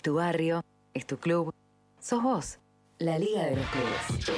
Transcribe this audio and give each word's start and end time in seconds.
Es 0.00 0.04
tu 0.04 0.14
barrio, 0.14 0.64
es 0.94 1.04
tu 1.04 1.18
club, 1.18 1.52
sos 2.00 2.22
vos. 2.22 2.58
La 3.00 3.18
Liga 3.18 3.44
de 3.44 3.56
los 3.56 3.66
Clubes. 3.66 4.30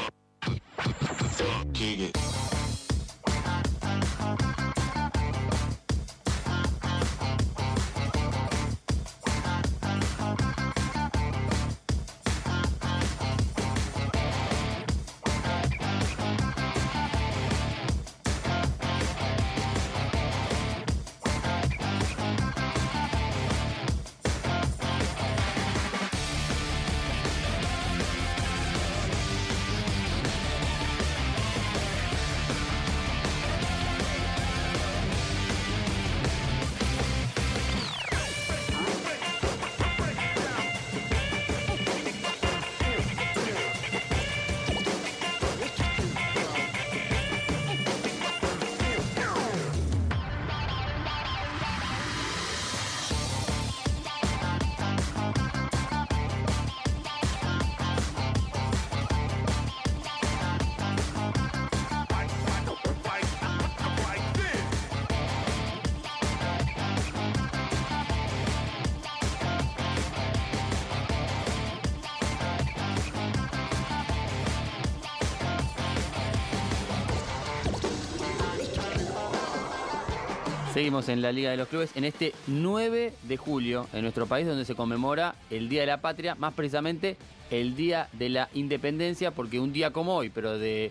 Seguimos 80.73 81.11
en 81.11 81.21
la 81.21 81.33
Liga 81.33 81.51
de 81.51 81.59
los 81.59 81.69
Clubes 81.69 81.91
en 81.97 82.05
este 82.05 82.33
9 82.47 83.13
de 83.25 83.37
julio 83.37 83.87
en 83.93 84.01
nuestro 84.01 84.27
país 84.27 84.47
donde 84.47 84.65
se 84.65 84.75
conmemora 84.75 85.35
el 85.51 85.69
Día 85.69 85.83
de 85.83 85.87
la 85.87 86.01
Patria, 86.01 86.35
más 86.35 86.55
precisamente 86.55 87.19
el 87.51 87.77
Día 87.77 88.09
de 88.15 88.31
la 88.31 88.49
Independencia, 88.55 89.33
porque 89.33 89.61
un 89.61 89.75
día 89.75 89.91
como 89.91 90.17
hoy, 90.17 90.31
pero 90.31 90.59
de 90.59 90.91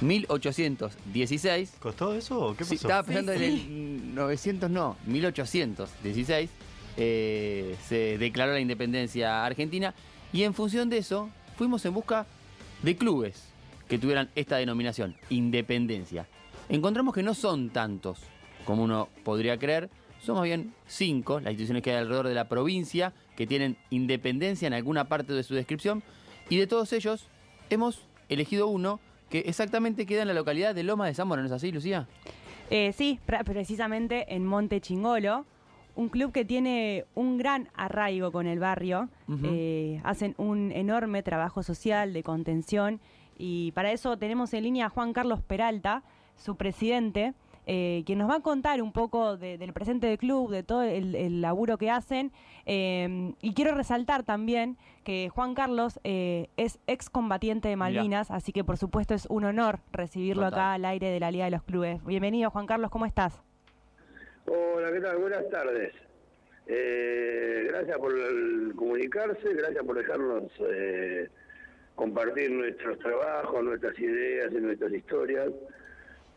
1816. 0.00 1.76
¿Costó 1.80 2.14
eso 2.14 2.40
o 2.40 2.52
qué 2.52 2.60
pasó? 2.60 2.68
Sí, 2.70 2.74
estaba 2.76 3.02
pensando 3.02 3.32
en 3.32 3.42
el 3.42 4.14
900, 4.14 4.70
no, 4.70 4.96
1816 5.04 6.48
eh, 6.96 7.76
se 7.86 8.16
declaró 8.16 8.52
la 8.52 8.60
independencia 8.60 9.44
argentina 9.44 9.94
y 10.32 10.44
en 10.44 10.54
función 10.54 10.88
de 10.88 10.96
eso 10.96 11.28
fuimos 11.58 11.84
en 11.84 11.92
busca 11.92 12.24
de 12.82 12.96
clubes 12.96 13.50
que 13.86 13.98
tuvieran 13.98 14.30
esta 14.34 14.56
denominación, 14.56 15.14
independencia. 15.28 16.26
Encontramos 16.70 17.14
que 17.14 17.22
no 17.22 17.34
son 17.34 17.68
tantos 17.68 18.20
como 18.68 18.84
uno 18.84 19.08
podría 19.24 19.58
creer. 19.58 19.88
Somos 20.20 20.42
bien 20.42 20.74
cinco 20.86 21.40
las 21.40 21.52
instituciones 21.52 21.82
que 21.82 21.90
hay 21.92 21.96
alrededor 21.96 22.28
de 22.28 22.34
la 22.34 22.50
provincia 22.50 23.14
que 23.34 23.46
tienen 23.46 23.78
independencia 23.88 24.66
en 24.66 24.74
alguna 24.74 25.08
parte 25.08 25.32
de 25.32 25.42
su 25.42 25.54
descripción 25.54 26.02
y 26.50 26.58
de 26.58 26.66
todos 26.66 26.92
ellos 26.92 27.30
hemos 27.70 28.06
elegido 28.28 28.66
uno 28.66 29.00
que 29.30 29.38
exactamente 29.46 30.04
queda 30.04 30.20
en 30.20 30.28
la 30.28 30.34
localidad 30.34 30.74
de 30.74 30.82
Loma 30.82 31.06
de 31.06 31.14
Zamora, 31.14 31.40
¿no 31.40 31.46
es 31.46 31.52
así, 31.52 31.72
Lucía? 31.72 32.06
Eh, 32.68 32.92
sí, 32.92 33.18
pre- 33.24 33.42
precisamente 33.42 34.34
en 34.34 34.44
Monte 34.44 34.82
Chingolo, 34.82 35.46
un 35.96 36.10
club 36.10 36.30
que 36.32 36.44
tiene 36.44 37.06
un 37.14 37.38
gran 37.38 37.70
arraigo 37.74 38.30
con 38.32 38.46
el 38.46 38.58
barrio, 38.58 39.08
eh, 39.44 40.02
hacen 40.04 40.34
un 40.36 40.72
enorme 40.72 41.22
trabajo 41.22 41.62
social 41.62 42.12
de 42.12 42.22
contención 42.22 43.00
y 43.38 43.72
para 43.72 43.92
eso 43.92 44.18
tenemos 44.18 44.52
en 44.52 44.64
línea 44.64 44.86
a 44.86 44.90
Juan 44.90 45.14
Carlos 45.14 45.40
Peralta, 45.40 46.02
su 46.36 46.56
presidente, 46.56 47.32
eh, 47.70 48.02
quien 48.06 48.18
nos 48.18 48.28
va 48.28 48.36
a 48.36 48.40
contar 48.40 48.82
un 48.82 48.92
poco 48.92 49.36
de- 49.36 49.58
del 49.58 49.72
presente 49.72 50.06
del 50.08 50.18
club, 50.18 50.50
de 50.50 50.62
todo 50.64 50.82
el, 50.82 51.14
el 51.14 51.40
laburo 51.40 51.76
que 51.78 51.90
hacen. 51.90 52.32
eh, 52.66 53.32
y 53.40 53.54
quiero 53.54 53.74
resaltar 53.74 54.24
también 54.24 54.76
que 55.04 55.28
Juan 55.28 55.54
Carlos 55.54 56.00
eh, 56.04 56.48
es 56.56 56.78
excombatiente 56.86 57.68
de 57.68 57.76
Malvinas, 57.76 58.30
así 58.30 58.52
que 58.52 58.64
por 58.64 58.76
supuesto 58.76 59.14
es 59.14 59.26
un 59.30 59.44
honor 59.44 59.78
recibirlo 59.92 60.44
Total. 60.44 60.58
acá 60.58 60.72
al 60.74 60.84
aire 60.84 61.08
de 61.10 61.20
la 61.20 61.30
Liga 61.30 61.44
de 61.44 61.50
los 61.52 61.62
Clubes. 61.62 62.04
Bienvenido 62.04 62.50
Juan 62.50 62.66
Carlos, 62.66 62.90
¿cómo 62.90 63.06
estás? 63.06 63.40
Hola, 64.46 64.90
¿qué 64.92 65.00
tal? 65.00 65.16
Buenas 65.18 65.48
tardes. 65.50 65.92
Eh, 66.66 67.66
gracias 67.68 67.96
por 67.98 68.12
el 68.18 68.72
comunicarse, 68.76 69.54
gracias 69.54 69.84
por 69.84 69.96
dejarnos 69.96 70.44
eh, 70.70 71.28
compartir 71.94 72.50
nuestros 72.50 72.98
trabajos, 72.98 73.64
nuestras 73.64 73.98
ideas 73.98 74.52
y 74.52 74.56
nuestras 74.56 74.92
historias. 74.92 75.48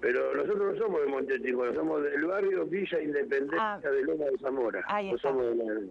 Pero 0.01 0.33
nosotros 0.35 0.73
no 0.73 0.79
somos 0.83 1.01
de 1.01 1.07
Montechico, 1.07 1.73
somos 1.75 2.01
del 2.03 2.25
barrio 2.25 2.65
Villa 2.65 3.01
Independencia 3.01 3.73
Ah. 3.75 3.79
de 3.79 4.01
Loma 4.03 4.25
de 4.25 4.37
Zamora. 4.39 4.83
Ahí 4.87 5.11
No 5.11 5.17
somos, 5.19 5.45
de 5.45 5.55
la- 5.55 5.81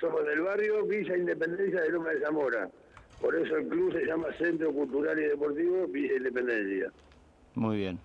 somos 0.00 0.24
del 0.26 0.40
barrio 0.40 0.84
Villa 0.86 1.16
Independencia 1.16 1.82
de 1.82 1.90
Loma 1.90 2.10
de 2.10 2.20
Zamora. 2.20 2.70
Por 3.20 3.34
eso 3.36 3.56
el 3.56 3.68
club 3.68 3.92
se 3.92 4.06
llama 4.06 4.28
Centro 4.38 4.72
Cultural 4.72 5.18
y 5.18 5.22
Deportivo 5.24 5.86
Villa 5.88 6.16
Independencia. 6.16 6.90
Muy 7.54 7.76
bien. 7.76 7.98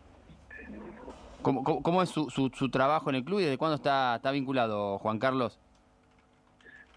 ¿Cómo, 1.42 1.64
cómo- 1.64 1.82
cómo 1.82 2.04
es 2.04 2.10
su, 2.10 2.30
su- 2.30 2.52
su 2.54 2.70
trabajo 2.70 3.10
en 3.10 3.16
el 3.16 3.24
club 3.24 3.40
y 3.40 3.44
desde 3.44 3.58
cuándo 3.58 3.76
está, 3.76 4.18
está 4.18 4.32
vinculado, 4.32 4.98
Juan 5.00 5.20
Carlos? 5.20 5.58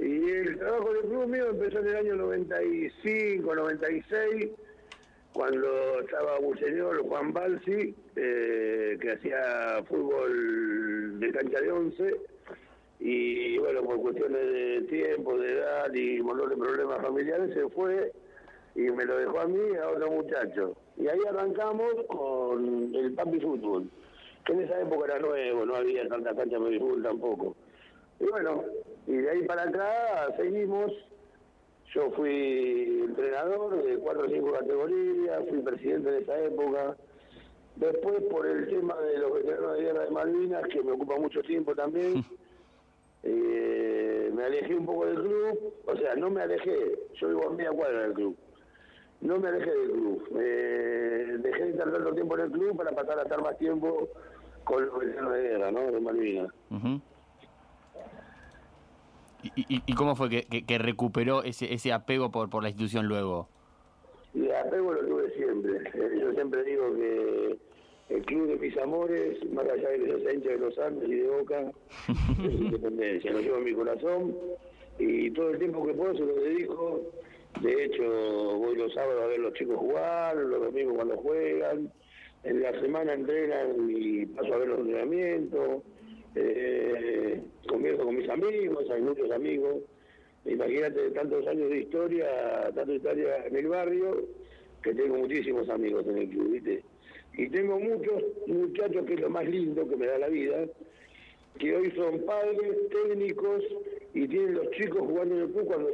Y 0.01 0.31
el 0.31 0.59
trabajo 0.59 0.93
del 0.93 1.03
club 1.03 1.27
mío 1.28 1.47
empezó 1.51 1.78
en 1.78 1.87
el 1.87 1.97
año 1.97 2.17
95, 2.17 3.55
96, 3.55 4.51
cuando 5.32 6.00
estaba 6.00 6.38
señor, 6.59 7.03
Juan 7.09 7.32
Balsi, 7.32 7.94
eh, 8.16 8.98
que 9.00 9.12
hacía 9.12 9.82
fútbol 9.88 11.19
de 11.20 11.32
cancha 11.32 11.60
de 11.60 11.72
once, 11.72 12.16
y 13.00 13.59
bueno, 13.59 13.82
por 13.82 14.00
cuestiones 14.00 14.53
de 14.53 14.82
tiempo, 14.82 15.38
de 15.38 15.53
edad 15.53 15.92
y 15.92 16.21
montón 16.21 16.50
de 16.50 16.56
problemas 16.56 17.03
familiares, 17.03 17.53
se 17.54 17.69
fue 17.71 18.12
y 18.75 18.82
me 18.82 19.04
lo 19.04 19.19
dejó 19.19 19.41
a 19.41 19.47
mí 19.47 19.59
y 19.72 19.76
a 19.76 19.88
otro 19.88 20.10
muchacho. 20.10 20.76
Y 20.97 21.09
ahí 21.09 21.19
arrancamos 21.28 21.92
con 22.09 22.94
el 22.94 23.12
papi 23.15 23.41
fútbol, 23.41 23.91
que 24.44 24.53
en 24.53 24.60
esa 24.60 24.81
época 24.81 25.06
era 25.06 25.19
nuevo, 25.19 25.66
no 25.66 25.76
había 25.76 26.06
tanta 26.09 26.34
cancha 26.34 26.59
de 26.59 26.78
fútbol 26.78 27.03
tampoco. 27.03 27.56
Y 28.21 28.26
bueno, 28.26 28.65
y 29.06 29.16
de 29.16 29.31
ahí 29.31 29.42
para 29.44 29.62
acá 29.62 30.34
seguimos. 30.37 30.92
Yo 31.94 32.10
fui 32.12 33.03
entrenador 33.04 33.82
de 33.82 33.98
cuatro 33.98 34.25
o 34.25 34.28
cinco 34.28 34.53
categorías, 34.53 35.44
fui 35.48 35.58
presidente 35.60 36.10
de 36.10 36.19
esa 36.20 36.38
época. 36.38 36.97
Después, 37.76 38.22
por 38.30 38.47
el 38.47 38.66
tema 38.69 38.97
de 39.00 39.19
los 39.19 39.34
veteranos 39.34 39.76
de 39.76 39.82
guerra 39.82 40.04
de 40.04 40.10
Malvinas, 40.10 40.62
que 40.69 40.82
me 40.82 40.92
ocupa 40.92 41.19
mucho 41.19 41.42
tiempo 41.42 41.75
también, 41.75 42.25
eh, 43.22 44.30
me 44.34 44.44
alejé 44.44 44.75
un 44.75 44.86
poco 44.86 45.04
del 45.04 45.16
club. 45.16 45.75
O 45.86 45.97
sea, 45.97 46.14
no 46.14 46.30
me 46.30 46.42
alejé, 46.42 46.98
yo 47.20 47.28
vivo 47.28 47.48
a 47.48 47.53
media 47.53 47.72
cuadra 47.72 48.03
del 48.03 48.14
club. 48.14 48.36
No 49.20 49.38
me 49.38 49.48
alejé 49.48 49.70
del 49.70 49.91
club. 49.91 50.28
Eh, 50.41 51.36
dejé 51.41 51.64
de 51.64 51.70
estar 51.72 51.92
tanto 51.92 52.14
tiempo 52.14 52.36
en 52.38 52.44
el 52.44 52.50
club 52.53 52.76
para 52.76 52.92
pasar 52.92 53.19
a 53.19 53.22
estar 53.22 53.42
más 53.42 53.59
tiempo 53.59 54.09
con 54.64 54.86
los 54.86 54.98
veteranos 54.98 55.34
de 55.34 55.42
guerra, 55.42 55.70
¿no? 55.70 55.92
De 55.92 56.00
Malvinas. 56.00 56.53
¿Y, 59.42 59.76
y- 59.76 59.82
y 59.86 59.94
cómo 59.94 60.14
fue 60.16 60.28
que, 60.30 60.42
que- 60.44 60.64
que 60.64 60.78
recuperó 60.78 61.42
ese, 61.42 61.72
ese 61.74 61.92
apego 61.92 62.30
por, 62.30 62.48
por 62.50 62.62
la 62.62 62.68
institución 62.68 63.06
luego? 63.06 63.48
Y 64.34 64.48
apego 64.50 64.92
lo 64.92 65.04
tuve 65.06 65.30
siempre. 65.34 65.78
Eh, 65.94 66.18
Yo 66.21 66.33
siempre 66.33 66.62
digo 66.65 66.94
que 66.94 67.59
el 68.10 68.24
club 68.24 68.47
de 68.48 68.56
mis 68.56 68.77
amores, 68.78 69.39
más 69.53 69.66
allá 69.68 69.89
de 69.91 69.98
que 70.00 70.09
yo 70.09 70.18
sea 70.21 70.33
hincha 70.34 70.50
de 70.50 70.59
los 70.59 70.78
Andes 70.78 71.09
y 71.09 71.15
de 71.16 71.28
Boca, 71.28 71.71
es 72.44 72.53
independencia. 72.53 73.33
Lo 73.33 73.41
llevo 73.41 73.56
en 73.59 73.65
mi 73.65 73.72
corazón 73.74 74.36
y 74.98 75.30
todo 75.33 75.50
el 75.50 75.59
tiempo 75.59 75.84
que 75.86 75.95
puedo 75.95 76.15
se 76.15 76.21
lo 76.21 76.34
dedico. 76.34 77.00
De 77.60 77.84
hecho, 77.84 78.03
voy 78.59 78.77
los 78.77 78.95
sábados 78.95 79.22
a 79.22 79.27
ver 79.27 79.41
los 79.41 79.53
chicos 79.54 79.77
jugar, 79.77 80.36
los 80.36 80.60
domingos 80.62 80.95
cuando 80.97 81.16
juegan. 81.18 81.92
En 82.45 82.60
la 82.62 82.72
semana 82.80 83.12
entrenan 83.12 83.88
y 83.91 84.27
paso 84.27 84.54
a 84.54 84.59
ver 84.59 84.68
los 84.68 84.80
entrenamientos. 84.80 85.83
Eh, 86.34 87.41
con 87.69 88.17
mis 88.17 88.29
amigos, 88.29 88.91
hay 88.91 89.03
muchos 89.03 89.31
amigos. 89.31 89.77
Imagínate 90.45 91.11
tantos 91.11 91.47
años 91.47 91.71
de 91.71 91.79
historia, 91.79 92.27
tanta 92.75 92.93
historia 92.93 93.47
en 93.47 93.57
el 93.57 93.69
barrio, 93.69 94.27
que 94.83 94.95
tengo 94.95 95.17
muchísimos 95.17 95.69
amigos 95.69 96.07
en 96.09 96.19
el 96.19 96.29
club, 96.29 96.51
¿viste? 96.51 96.83
Y 97.34 97.49
tengo 97.49 97.79
muchos 97.79 98.23
muchachos, 98.47 99.07
que 99.07 99.15
es 99.15 99.21
lo 99.21 99.31
más 99.31 99.47
lindo 99.47 99.89
que 99.89 99.97
me 99.97 100.07
da 100.07 100.19
la 100.19 100.29
vida, 100.29 100.67
que 101.59 101.77
hoy 101.77 101.91
son 101.93 102.21
padres, 102.27 102.77
técnicos 102.91 103.63
y 104.15 104.27
tienen 104.27 104.55
los 104.55 104.71
chicos 104.73 105.01
jugando 105.01 105.37
en 105.37 105.41
el 105.43 105.51
club 105.53 105.67
cuando 105.67 105.91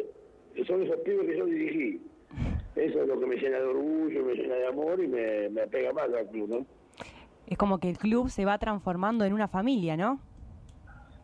son 0.67 0.83
esos 0.83 0.97
pibes 1.01 1.27
que 1.27 1.37
yo 1.37 1.47
dirigí. 1.47 2.01
Eso 2.75 3.03
es 3.03 3.09
lo 3.09 3.19
que 3.21 3.27
me 3.27 3.37
llena 3.37 3.59
de 3.59 3.67
orgullo, 3.67 4.25
me 4.25 4.35
llena 4.35 4.55
de 4.55 4.67
amor 4.67 5.03
y 5.03 5.09
me, 5.09 5.49
me 5.51 5.63
apega 5.63 5.93
más 5.93 6.13
al 6.13 6.29
club, 6.29 6.49
¿no? 6.49 6.67
Es 7.47 7.59
como 7.59 7.79
que 7.79 7.89
el 7.89 7.99
club 7.99 8.29
se 8.29 8.45
va 8.45 8.59
transformando 8.59 9.25
en 9.25 9.33
una 9.33 9.49
familia, 9.49 9.97
¿no? 9.97 10.21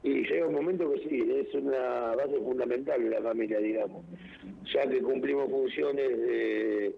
Y 0.05 0.23
llega 0.27 0.47
un 0.47 0.55
momento 0.55 0.93
que 0.93 1.01
sí, 1.09 1.31
es 1.35 1.55
una 1.55 2.15
base 2.15 2.39
fundamental 2.39 3.03
de 3.03 3.09
la 3.09 3.23
familia, 3.23 3.59
digamos. 3.59 4.05
Ya 4.73 4.87
que 4.87 5.01
cumplimos 5.01 5.51
funciones 5.51 6.19
de... 6.19 6.95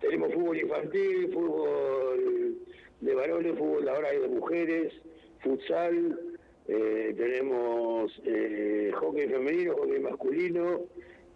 Tenemos 0.00 0.34
fútbol 0.34 0.58
infantil, 0.58 1.30
fútbol 1.32 2.58
de 3.00 3.14
varones, 3.14 3.56
fútbol 3.56 3.88
ahora 3.88 4.08
hay 4.08 4.18
de 4.18 4.28
mujeres, 4.28 4.92
futsal, 5.38 6.18
eh, 6.66 7.14
tenemos 7.16 8.12
eh, 8.24 8.90
hockey 8.98 9.28
femenino, 9.28 9.74
hockey 9.76 10.00
masculino, 10.00 10.80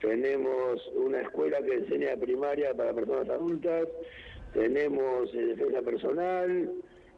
tenemos 0.00 0.92
una 0.96 1.20
escuela 1.20 1.62
que 1.62 1.74
enseña 1.74 2.16
primaria 2.16 2.74
para 2.74 2.92
personas 2.92 3.28
adultas, 3.28 3.86
tenemos 4.54 5.32
eh, 5.34 5.46
defensa 5.46 5.82
personal, 5.82 6.72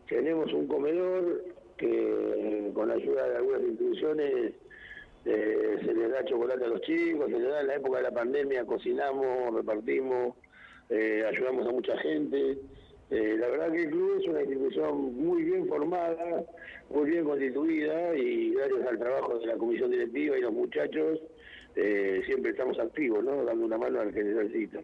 tenemos 0.09 0.53
un 0.53 0.67
comedor 0.67 1.56
que 1.77 2.71
con 2.75 2.89
la 2.89 2.95
ayuda 2.95 3.29
de 3.29 3.37
algunas 3.37 3.63
instituciones 3.63 4.53
eh, 5.25 5.79
se 5.85 5.93
les 5.95 6.11
da 6.11 6.25
chocolate 6.25 6.65
a 6.65 6.69
los 6.69 6.81
chicos, 6.83 7.27
se 7.31 7.39
les 7.39 7.49
da 7.49 7.61
en 7.61 7.67
la 7.67 7.75
época 7.77 7.97
de 7.99 8.03
la 8.05 8.13
pandemia, 8.13 8.65
cocinamos, 8.65 9.55
repartimos, 9.55 10.35
eh, 10.89 11.25
ayudamos 11.29 11.67
a 11.67 11.73
mucha 11.73 11.97
gente. 11.99 12.59
Eh, 13.11 13.37
la 13.39 13.49
verdad 13.49 13.71
que 13.73 13.85
el 13.85 13.91
club 13.91 14.19
es 14.21 14.27
una 14.29 14.43
institución 14.43 15.15
muy 15.17 15.43
bien 15.45 15.67
formada, 15.69 16.45
muy 16.91 17.11
bien 17.11 17.25
constituida 17.25 18.17
y 18.17 18.51
gracias 18.55 18.87
al 18.89 18.99
trabajo 18.99 19.39
de 19.39 19.47
la 19.47 19.57
comisión 19.57 19.91
directiva 19.91 20.37
y 20.37 20.41
los 20.41 20.53
muchachos, 20.53 21.21
eh, 21.77 22.23
siempre 22.25 22.53
estamos 22.53 22.79
activos, 22.79 23.23
¿no? 23.23 23.45
Dando 23.45 23.65
una 23.67 23.77
mano 23.79 24.01
al 24.01 24.13
que 24.13 24.25
necesita. 24.25 24.81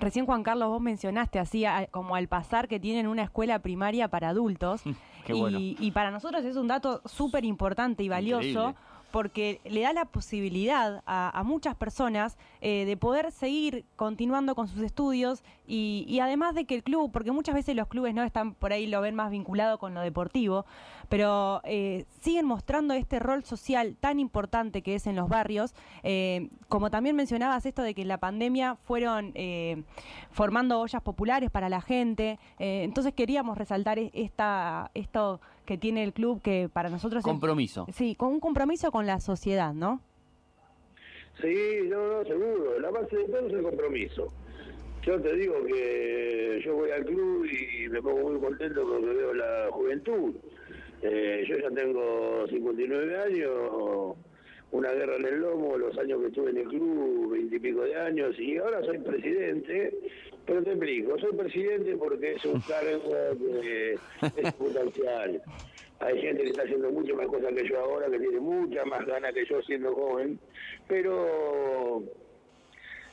Recién 0.00 0.26
Juan 0.26 0.42
Carlos 0.42 0.68
vos 0.70 0.82
mencionaste 0.82 1.38
así 1.38 1.64
a- 1.64 1.86
como 1.90 2.14
al 2.16 2.28
pasar 2.28 2.66
que 2.68 2.80
tienen 2.80 3.06
una 3.06 3.22
escuela 3.22 3.60
primaria 3.60 4.08
para 4.08 4.30
adultos 4.30 4.82
Qué 5.24 5.34
y, 5.34 5.76
y 5.78 5.90
para 5.90 6.10
nosotros 6.10 6.44
es 6.44 6.56
un 6.56 6.66
dato 6.66 7.00
súper 7.04 7.44
importante 7.44 8.02
y 8.02 8.08
valioso 8.08 8.46
Increíble. 8.46 8.74
Porque 9.12 9.60
le 9.64 9.82
da 9.82 9.92
la 9.92 10.06
posibilidad 10.06 11.02
a, 11.06 11.42
muchas 11.44 11.76
personas 11.76 12.36
eh, 12.60 12.84
de 12.86 12.96
poder 12.96 13.30
seguir 13.30 13.84
continuando 13.96 14.54
con 14.54 14.66
sus 14.66 14.82
estudios 14.82 15.44
y, 15.66 16.18
además 16.20 16.54
de 16.54 16.64
que 16.64 16.74
el 16.74 16.82
club, 16.82 17.10
porque 17.12 17.30
muchas 17.30 17.54
veces 17.54 17.76
los 17.76 17.88
clubes 17.88 18.14
no 18.14 18.22
están 18.24 18.54
por 18.54 18.72
ahí, 18.72 18.86
lo 18.86 19.00
ven 19.00 19.14
más 19.14 19.30
vinculado 19.30 19.78
con 19.78 19.94
lo 19.94 20.00
deportivo, 20.00 20.66
pero 21.08 21.60
eh, 21.64 22.04
siguen 22.20 22.46
mostrando 22.46 22.94
este 22.94 23.18
rol 23.18 23.44
social 23.44 23.96
tan 24.00 24.18
importante 24.18 24.82
que 24.82 24.94
es 24.94 25.06
en 25.06 25.16
los 25.16 25.28
barrios, 25.28 25.74
eh, 26.02 26.50
como 26.68 26.90
también 26.90 27.16
mencionabas 27.16 27.64
esto 27.64 27.82
de 27.82 27.94
que 27.94 28.02
en 28.02 28.08
la 28.08 28.18
pandemia 28.18 28.76
fueron 28.84 29.34
formando 30.30 30.80
ollas 30.80 31.02
populares 31.02 31.50
para 31.50 31.68
la 31.68 31.80
gente, 31.80 32.38
entonces 32.58 33.14
queríamos 33.14 33.56
resaltar 33.56 33.98
e- 33.98 34.10
esta, 34.14 34.90
esto 34.94 35.40
que 35.64 35.78
tiene 35.78 36.02
el 36.04 36.12
club 36.12 36.40
que 36.42 36.68
para 36.72 36.88
nosotros 36.90 37.20
es- 37.20 37.24
Compromiso. 37.24 37.86
Sí, 37.92 38.14
con 38.14 38.28
un 38.32 38.40
compromiso 38.40 38.90
con 38.90 39.06
la 39.06 39.20
sociedad, 39.20 39.72
¿no? 39.74 40.00
Sí, 41.40 41.80
no, 41.88 42.18
no, 42.18 42.24
seguro. 42.24 42.78
La 42.80 42.90
base 42.90 43.16
de 43.16 43.24
todo 43.24 43.46
es 43.46 43.52
el 43.54 43.62
compromiso. 43.62 44.32
Yo 45.04 45.20
te 45.20 45.34
digo 45.34 45.54
que 45.64 46.60
yo 46.64 46.74
voy 46.76 46.90
al 46.90 47.04
club 47.04 47.44
y 47.46 47.88
me 47.88 48.00
pongo 48.00 48.30
muy 48.30 48.40
contento 48.40 48.86
porque 48.86 49.06
veo 49.06 49.34
la 49.34 49.68
juventud. 49.72 50.34
Eh, 51.02 51.44
yo 51.48 51.58
ya 51.58 51.70
tengo 51.70 52.46
59 52.48 53.16
años, 53.18 54.16
una 54.72 54.90
guerra 54.92 55.16
en 55.16 55.26
el 55.26 55.40
lomo, 55.40 55.76
los 55.76 55.96
años 55.98 56.20
que 56.20 56.28
estuve 56.28 56.50
en 56.50 56.56
el 56.56 56.68
club, 56.68 57.32
20 57.32 57.56
y 57.56 57.58
pico 57.60 57.82
de 57.82 57.94
años, 57.94 58.38
y 58.38 58.56
ahora 58.56 58.82
soy 58.84 58.98
presidente. 58.98 59.94
Pero 60.46 60.62
te 60.62 60.70
explico, 60.70 61.18
soy 61.18 61.32
presidente 61.36 61.96
porque 61.96 62.32
es 62.32 62.44
un 62.44 62.60
cargo 62.68 63.00
que 63.60 63.92
es 63.92 64.52
potencial. 64.54 65.42
Hay 66.00 66.20
gente 66.20 66.42
que 66.42 66.50
está 66.50 66.62
haciendo 66.62 66.90
mucho 66.90 67.14
más 67.14 67.26
cosas 67.26 67.52
que 67.52 67.68
yo 67.68 67.78
ahora, 67.78 68.10
que 68.10 68.18
tiene 68.18 68.40
mucha 68.40 68.84
más 68.86 69.06
ganas 69.06 69.32
que 69.34 69.44
yo 69.44 69.62
siendo 69.62 69.94
joven, 69.94 70.38
pero 70.88 72.02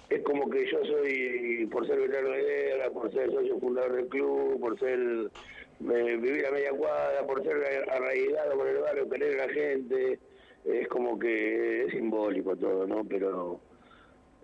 es 0.09 0.23
como 0.23 0.49
que 0.49 0.65
yo 0.71 0.83
soy, 0.85 1.67
por 1.71 1.85
ser 1.85 1.99
veterano 1.99 2.29
de 2.29 2.41
guerra, 2.41 2.89
por 2.89 3.11
ser 3.13 3.29
socio 3.31 3.59
fundador 3.59 3.95
del 3.97 4.07
club, 4.07 4.59
por 4.59 4.79
ser 4.79 4.97
eh, 4.99 6.17
vivir 6.19 6.45
a 6.47 6.51
media 6.51 6.71
cuadra, 6.71 7.27
por 7.27 7.43
ser 7.43 7.57
arraigado 7.89 8.57
con 8.57 8.67
el 8.67 8.77
barrio, 8.77 9.09
querer 9.09 9.39
a 9.39 9.45
la 9.45 9.53
gente, 9.53 10.19
es 10.65 10.87
como 10.87 11.17
que 11.17 11.85
es 11.85 11.91
simbólico 11.91 12.55
todo, 12.55 12.85
¿no? 12.87 13.03
Pero 13.03 13.59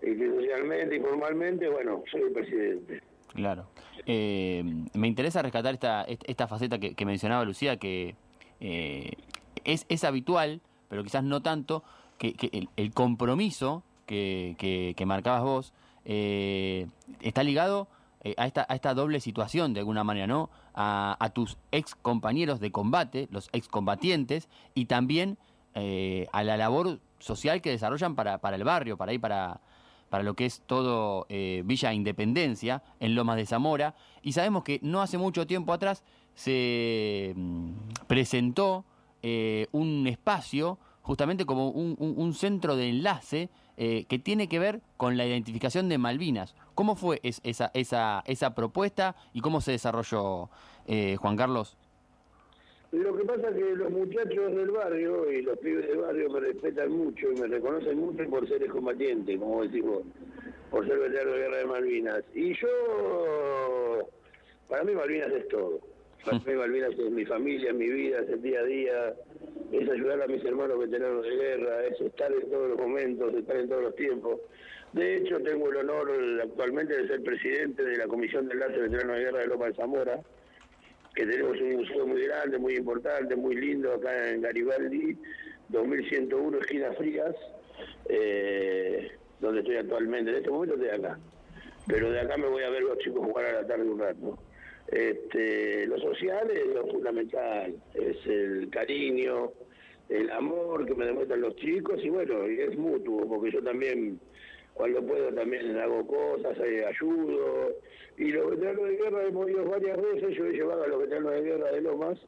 institucionalmente 0.02 0.96
y 0.96 1.00
formalmente, 1.00 1.68
bueno, 1.68 2.02
soy 2.10 2.22
el 2.22 2.32
presidente. 2.32 3.00
Claro. 3.34 3.66
Eh, 4.06 4.62
me 4.94 5.08
interesa 5.08 5.42
rescatar 5.42 5.74
esta, 5.74 6.02
est- 6.04 6.24
esta 6.26 6.46
faceta 6.48 6.78
que, 6.78 7.04
mencionaba 7.04 7.44
Lucía, 7.44 7.76
que 7.76 8.14
eh, 8.60 9.12
es, 9.64 9.84
es 9.88 10.04
habitual, 10.04 10.60
pero 10.88 11.02
quizás 11.02 11.24
no 11.24 11.42
tanto, 11.42 11.82
que, 12.18 12.34
que 12.34 12.48
el, 12.52 12.68
el 12.76 12.92
compromiso 12.92 13.82
que, 14.06 14.54
que- 14.58 14.94
que 14.96 15.06
marcabas 15.06 15.42
vos 15.42 15.74
eh, 16.04 16.86
está 17.20 17.42
ligado 17.42 17.88
eh, 18.22 18.34
a, 18.38 18.46
esta, 18.46 18.64
a 18.68 18.74
esta 18.74 18.94
doble 18.94 19.20
situación, 19.20 19.74
de 19.74 19.80
alguna 19.80 20.04
manera, 20.04 20.26
¿no? 20.26 20.50
A, 20.74 21.16
a 21.18 21.30
tus 21.30 21.58
ex 21.72 21.94
compañeros 21.94 22.60
de 22.60 22.70
combate, 22.70 23.28
los 23.30 23.48
excombatientes, 23.52 24.48
y 24.74 24.84
también 24.86 25.36
eh, 25.78 26.26
a 26.32 26.42
la 26.42 26.56
labor 26.56 27.00
social 27.18 27.60
que 27.60 27.68
desarrollan 27.68 28.14
para, 28.14 28.38
para 28.38 28.56
el 28.56 28.64
barrio, 28.64 28.96
para 28.96 29.12
ahí, 29.12 29.18
para, 29.18 29.60
para 30.08 30.24
lo 30.24 30.32
que 30.32 30.46
es 30.46 30.62
todo 30.66 31.26
eh, 31.28 31.60
Villa 31.66 31.92
Independencia, 31.92 32.82
en 32.98 33.14
Lomas 33.14 33.36
de 33.36 33.44
Zamora. 33.44 33.94
Y 34.22 34.32
sabemos 34.32 34.64
que 34.64 34.80
no 34.82 35.02
hace 35.02 35.18
mucho 35.18 35.46
tiempo 35.46 35.74
atrás 35.74 36.02
se 36.34 37.34
mm, 37.36 37.72
presentó 38.06 38.86
eh, 39.22 39.66
un 39.72 40.06
espacio, 40.06 40.78
justamente 41.02 41.44
como 41.44 41.68
un, 41.68 42.32
centro 42.32 42.74
de 42.74 42.88
enlace, 42.88 43.50
que 43.76 44.18
tiene 44.18 44.48
que 44.48 44.58
ver 44.58 44.80
con 44.96 45.18
la 45.18 45.26
identificación 45.26 45.90
de 45.90 45.98
Malvinas. 45.98 46.54
¿Cómo 46.74 46.96
fue 46.96 47.20
es- 47.22 47.42
esa, 47.44 47.70
esa, 47.74 48.22
esa 48.26 48.54
propuesta 48.54 49.14
y 49.34 49.42
cómo 49.42 49.60
se 49.60 49.72
desarrolló, 49.72 50.48
Juan 51.18 51.36
Carlos? 51.36 51.76
Lo 52.92 53.16
que 53.16 53.24
pasa 53.24 53.48
es 53.48 53.56
que 53.56 53.76
los 53.76 53.90
muchachos 53.90 54.54
del 54.54 54.70
barrio 54.70 55.30
y 55.30 55.42
los 55.42 55.58
pibes 55.58 55.88
del 55.88 55.98
barrio 55.98 56.30
me 56.30 56.40
respetan 56.40 56.90
mucho 56.92 57.30
y 57.32 57.40
me 57.40 57.48
reconocen 57.48 57.98
mucho 57.98 58.24
por 58.30 58.48
ser 58.48 58.64
combatiente, 58.68 59.36
como 59.38 59.62
decís 59.64 59.82
vos, 59.82 60.02
por 60.70 60.86
ser 60.86 60.98
veterano 60.98 61.32
de 61.32 61.38
guerra 61.38 61.56
de 61.58 61.66
Malvinas. 61.66 62.24
Y 62.34 62.54
yo, 62.54 64.08
para 64.68 64.84
mí 64.84 64.92
Malvinas 64.94 65.32
es 65.32 65.48
todo. 65.48 65.80
Para 66.24 66.38
mí 66.38 66.54
Malvinas 66.54 66.92
es 66.92 67.10
mi 67.10 67.24
familia, 67.24 67.72
mi 67.72 67.88
vida, 67.88 68.20
es 68.20 68.30
el 68.30 68.42
día 68.42 68.60
a 68.60 68.64
día, 68.64 69.14
es 69.72 69.88
ayudar 69.88 70.22
a 70.22 70.26
mis 70.28 70.44
hermanos 70.44 70.78
veteranos 70.78 71.24
de 71.24 71.36
guerra, 71.36 71.84
es 71.86 72.00
estar 72.00 72.32
en 72.32 72.50
todos 72.50 72.70
los 72.70 72.78
momentos, 72.78 73.34
estar 73.34 73.56
en 73.56 73.68
todos 73.68 73.82
los 73.82 73.96
tiempos. 73.96 74.40
De 74.92 75.16
hecho, 75.16 75.40
tengo 75.40 75.70
el 75.70 75.76
honor 75.76 76.10
actualmente 76.42 76.96
de 76.96 77.08
ser 77.08 77.22
presidente 77.22 77.84
de 77.84 77.96
la 77.96 78.06
Comisión 78.06 78.46
de 78.46 78.54
Enlace 78.54 78.78
Veterano 78.78 79.12
de 79.12 79.20
Guerra 79.24 79.38
de 79.40 79.46
Loma 79.48 79.66
de 79.66 79.74
Zamora, 79.74 80.20
que 81.16 81.26
tenemos 81.26 81.58
un 81.58 81.76
museo 81.76 82.06
muy 82.06 82.22
grande, 82.26 82.58
muy 82.58 82.76
importante, 82.76 83.34
muy 83.34 83.56
lindo 83.56 83.94
acá 83.94 84.30
en 84.30 84.42
Garibaldi, 84.42 85.16
2101 85.70 86.58
Esquinas 86.58 86.96
Frías, 86.98 87.34
eh, 88.10 89.10
donde 89.40 89.60
estoy 89.60 89.76
actualmente. 89.76 90.30
En 90.30 90.36
este 90.36 90.50
momento 90.50 90.74
estoy 90.74 90.90
acá. 90.90 91.18
Pero 91.86 92.10
de 92.10 92.20
acá 92.20 92.36
me 92.36 92.48
voy 92.48 92.62
a 92.62 92.70
ver 92.70 92.82
los 92.82 92.98
chicos 92.98 93.24
jugar 93.24 93.46
a 93.46 93.62
la 93.62 93.66
tarde 93.66 93.84
un 93.84 93.98
rato. 93.98 94.38
Este, 94.88 95.86
lo 95.86 95.98
social 95.98 96.50
es 96.50 96.66
lo 96.66 96.86
fundamental, 96.86 97.74
es 97.94 98.26
el 98.26 98.68
cariño, 98.70 99.52
el 100.10 100.30
amor 100.30 100.84
que 100.84 100.94
me 100.94 101.06
demuestran 101.06 101.40
los 101.40 101.56
chicos 101.56 101.98
y 102.04 102.10
bueno, 102.10 102.44
es 102.44 102.76
mutuo, 102.76 103.26
porque 103.26 103.52
yo 103.52 103.62
también 103.62 104.20
cuando 104.76 105.02
puedo 105.06 105.32
también 105.34 105.76
hago 105.78 106.06
cosas, 106.06 106.56
eh, 106.58 106.84
ayudo. 106.86 107.70
Y 108.18 108.24
los 108.32 108.50
veteranos 108.50 108.84
de 108.84 108.96
guerra 108.96 109.24
hemos 109.26 109.48
ido 109.48 109.64
varias 109.64 109.96
veces, 110.00 110.36
yo 110.36 110.44
he 110.46 110.52
llevado 110.52 110.84
a 110.84 110.86
los 110.86 110.98
veteranos 111.00 111.32
de 111.32 111.42
guerra 111.42 111.70
de 111.72 111.80
Lomas 111.80 112.18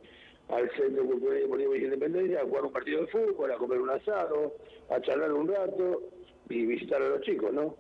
al 0.49 0.71
Centro 0.77 1.05
Cultural 1.05 1.39
y 1.39 1.43
Deportivo 1.43 1.73
de 1.73 1.79
Independencia 1.85 2.41
a 2.41 2.45
jugar 2.45 2.65
un 2.65 2.73
partido 2.73 3.03
de 3.03 3.07
fútbol, 3.09 3.53
a 3.53 3.57
comer 3.59 3.79
un 3.81 3.91
asado, 3.91 4.55
a 4.91 5.01
charlar 5.03 5.33
un 5.33 5.49
rato 5.49 6.03
y 6.49 6.65
visitar 6.65 7.03
a 7.03 7.09
los 7.09 7.21
chicos, 7.21 7.53
¿no? 7.53 7.75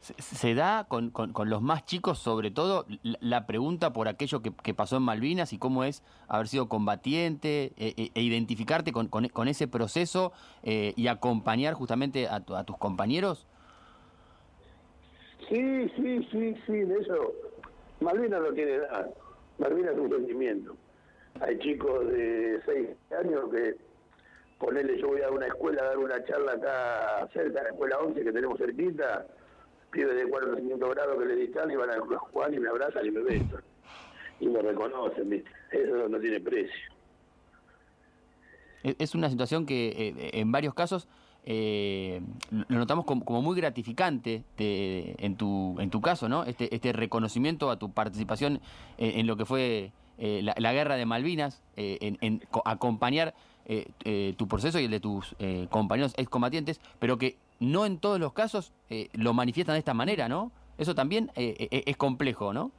Se, 0.00 0.54
da 0.54 0.86
con, 0.88 1.10
con- 1.10 1.50
los 1.50 1.62
más 1.62 1.84
chicos, 1.84 2.18
sobre 2.18 2.50
todo, 2.50 2.86
la, 3.02 3.46
pregunta 3.46 3.92
por 3.92 4.06
aquello 4.08 4.40
que, 4.40 4.52
que 4.62 4.72
pasó 4.72 4.98
en 4.98 5.02
Malvinas 5.02 5.52
y 5.52 5.58
cómo 5.58 5.82
es 5.84 6.02
haber 6.28 6.46
sido 6.48 6.68
combatiente 6.68 7.72
eh, 7.76 7.94
eh, 7.96 8.10
e 8.14 8.22
identificarte 8.22 8.92
con, 8.92 9.08
con- 9.08 9.48
ese 9.48 9.66
proceso 9.66 10.32
y 10.62 11.06
acompañar 11.08 11.74
justamente 11.74 12.28
a, 12.28 12.40
tu- 12.40 12.54
a 12.54 12.64
tus 12.64 12.76
compañeros. 12.78 13.46
Sí, 15.48 15.88
sí, 15.96 16.28
sí, 16.30 16.56
sí, 16.66 16.72
de 16.72 16.98
eso. 16.98 17.32
Malvinas 18.00 18.40
no 18.40 18.52
tiene 18.52 18.78
nada. 18.78 19.08
Malvinas 19.58 19.92
es 19.92 19.98
un 19.98 20.10
sentimiento. 20.10 20.76
Hay 21.40 21.58
chicos 21.58 22.08
de 22.08 22.60
6 22.64 22.88
años 23.20 23.50
que 23.50 23.76
ponerle, 24.58 24.98
yo 24.98 25.08
voy 25.08 25.22
a 25.22 25.30
una 25.30 25.46
escuela 25.46 25.82
a 25.82 25.86
dar 25.86 25.98
una 25.98 26.24
charla 26.24 26.52
acá 26.52 27.28
cerca, 27.32 27.62
la 27.62 27.68
escuela 27.68 27.98
11 27.98 28.24
que 28.24 28.32
tenemos 28.32 28.58
cerquita, 28.58 29.26
pibes 29.90 30.16
de 30.16 30.28
4 30.28 30.52
o 30.52 30.56
500 30.56 30.94
grados 30.94 31.18
que 31.18 31.26
le 31.26 31.36
distan 31.36 31.70
y 31.70 31.76
van 31.76 31.90
a 31.90 32.00
jugar 32.00 32.54
y 32.54 32.58
me 32.58 32.68
abrazan 32.68 33.06
y 33.06 33.10
me 33.10 33.20
besan. 33.20 33.62
Y 34.40 34.48
me 34.48 34.60
reconocen, 34.60 35.30
¿viste? 35.30 35.50
Eso 35.70 36.08
no 36.08 36.18
tiene 36.18 36.40
precio. 36.40 36.92
Es 38.82 39.14
una 39.14 39.30
situación 39.30 39.66
que 39.66 39.88
eh, 39.88 40.30
en 40.34 40.52
varios 40.52 40.74
casos 40.74 41.08
eh, 41.48 42.20
lo 42.50 42.78
notamos 42.78 43.04
como, 43.04 43.40
muy 43.40 43.56
gratificante 43.56 44.42
en, 44.58 45.36
tu, 45.36 45.76
en 45.78 45.90
tu 45.90 46.00
caso, 46.00 46.28
¿no? 46.28 46.42
Este, 46.42 46.74
este 46.74 46.92
reconocimiento 46.92 47.70
a 47.70 47.78
tu 47.78 47.92
participación 47.92 48.60
en, 48.98 49.28
lo 49.28 49.36
que 49.36 49.44
fue 49.44 49.92
eh, 50.18 50.42
la, 50.42 50.72
guerra 50.72 50.96
de 50.96 51.06
Malvinas, 51.06 51.62
eh, 51.76 52.16
en, 52.20 52.42
acompañar 52.64 53.34
tu 54.36 54.46
proceso 54.48 54.78
y 54.78 54.84
el 54.84 54.90
de 54.90 55.00
tus 55.00 55.34
compañeros 55.70 56.14
excombatientes, 56.16 56.80
pero 57.00 57.18
que 57.18 57.36
no 57.58 57.86
en 57.86 57.98
todos 57.98 58.20
los 58.20 58.32
casos 58.32 58.72
lo 59.12 59.32
manifiestan 59.34 59.74
de 59.74 59.80
esta 59.80 59.94
manera, 59.94 60.28
¿no? 60.28 60.52
Eso 60.78 60.94
también 60.94 61.32
es 61.34 61.96
complejo, 61.96 62.52
¿no? 62.52 62.70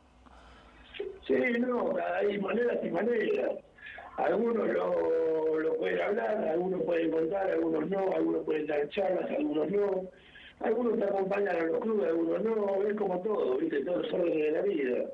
Sí, 1.26 1.34
no, 1.60 1.94
hay 2.22 2.38
maneras 2.38 2.78
y 2.84 2.90
maneras. 2.90 3.52
Algunos 4.18 4.68
lo, 4.68 5.60
lo 5.60 5.76
pueden 5.76 6.02
hablar, 6.02 6.48
algunos 6.50 6.82
pueden 6.84 7.12
contar, 7.12 7.52
algunos 7.52 7.90
no, 7.90 8.12
algunos 8.16 8.44
pueden 8.46 8.66
dar 8.68 8.90
charlas, 8.90 9.30
algunos 9.30 9.70
no. 9.72 10.10
Algunos 10.60 10.98
te 10.98 11.04
acompañan 11.04 11.56
a 11.56 11.64
los 11.66 11.80
clubes, 11.82 12.08
algunos 12.08 12.44
no, 12.44 12.82
es 12.88 12.96
como 12.96 13.22
todo, 13.22 13.58
¿viste? 13.58 13.86
Todos 13.86 14.04
los 14.04 14.14
órdenes 14.14 14.44
de 14.44 14.52
la 14.52 14.62
vida. 14.62 15.06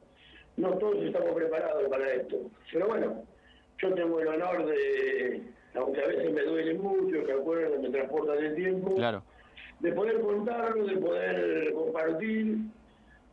No 0.55 0.77
todos 0.77 1.03
estamos 1.03 1.33
preparados 1.33 1.89
para 1.89 2.13
esto. 2.13 2.37
Pero 2.71 2.87
bueno, 2.87 3.23
yo 3.79 3.93
tengo 3.93 4.19
el 4.21 4.27
honor 4.29 4.65
de, 4.67 5.41
aunque 5.75 6.01
a 6.01 6.07
veces 6.07 6.31
me 6.31 6.43
duele 6.43 6.75
mucho, 6.75 7.25
que 7.25 7.33
acuerdo, 7.33 7.81
me 7.81 7.89
transporta 7.89 8.35
el 8.35 8.55
tiempo, 8.55 8.95
claro. 8.95 9.21
de 9.81 9.91
poder 9.91 10.21
contarlo, 10.21 10.85
de 10.85 10.95
poder 10.95 11.73
compartir, 11.73 12.57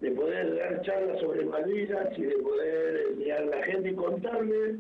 de 0.01 0.11
poder 0.11 0.57
dar 0.57 0.83
charlas 0.83 1.21
sobre 1.21 1.45
Malvinas 1.45 2.19
y 2.19 2.23
de 2.23 2.39
poder 2.39 3.07
enseñar 3.13 3.43
a 3.43 3.47
la 3.47 3.63
gente 3.63 3.91
y 3.91 3.95
contarle 3.95 4.77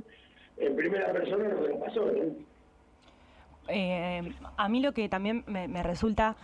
en 0.61 0.77
primera 0.77 1.13
persona 1.13 1.49
lo 1.49 1.67
que 1.67 1.75
pasó. 1.75 2.11
Eh, 3.69 4.33
a 4.57 4.69
mí 4.69 4.81
lo 4.81 4.93
que 4.93 5.09
también 5.09 5.45
me, 5.47 5.83
resulta 5.83 6.37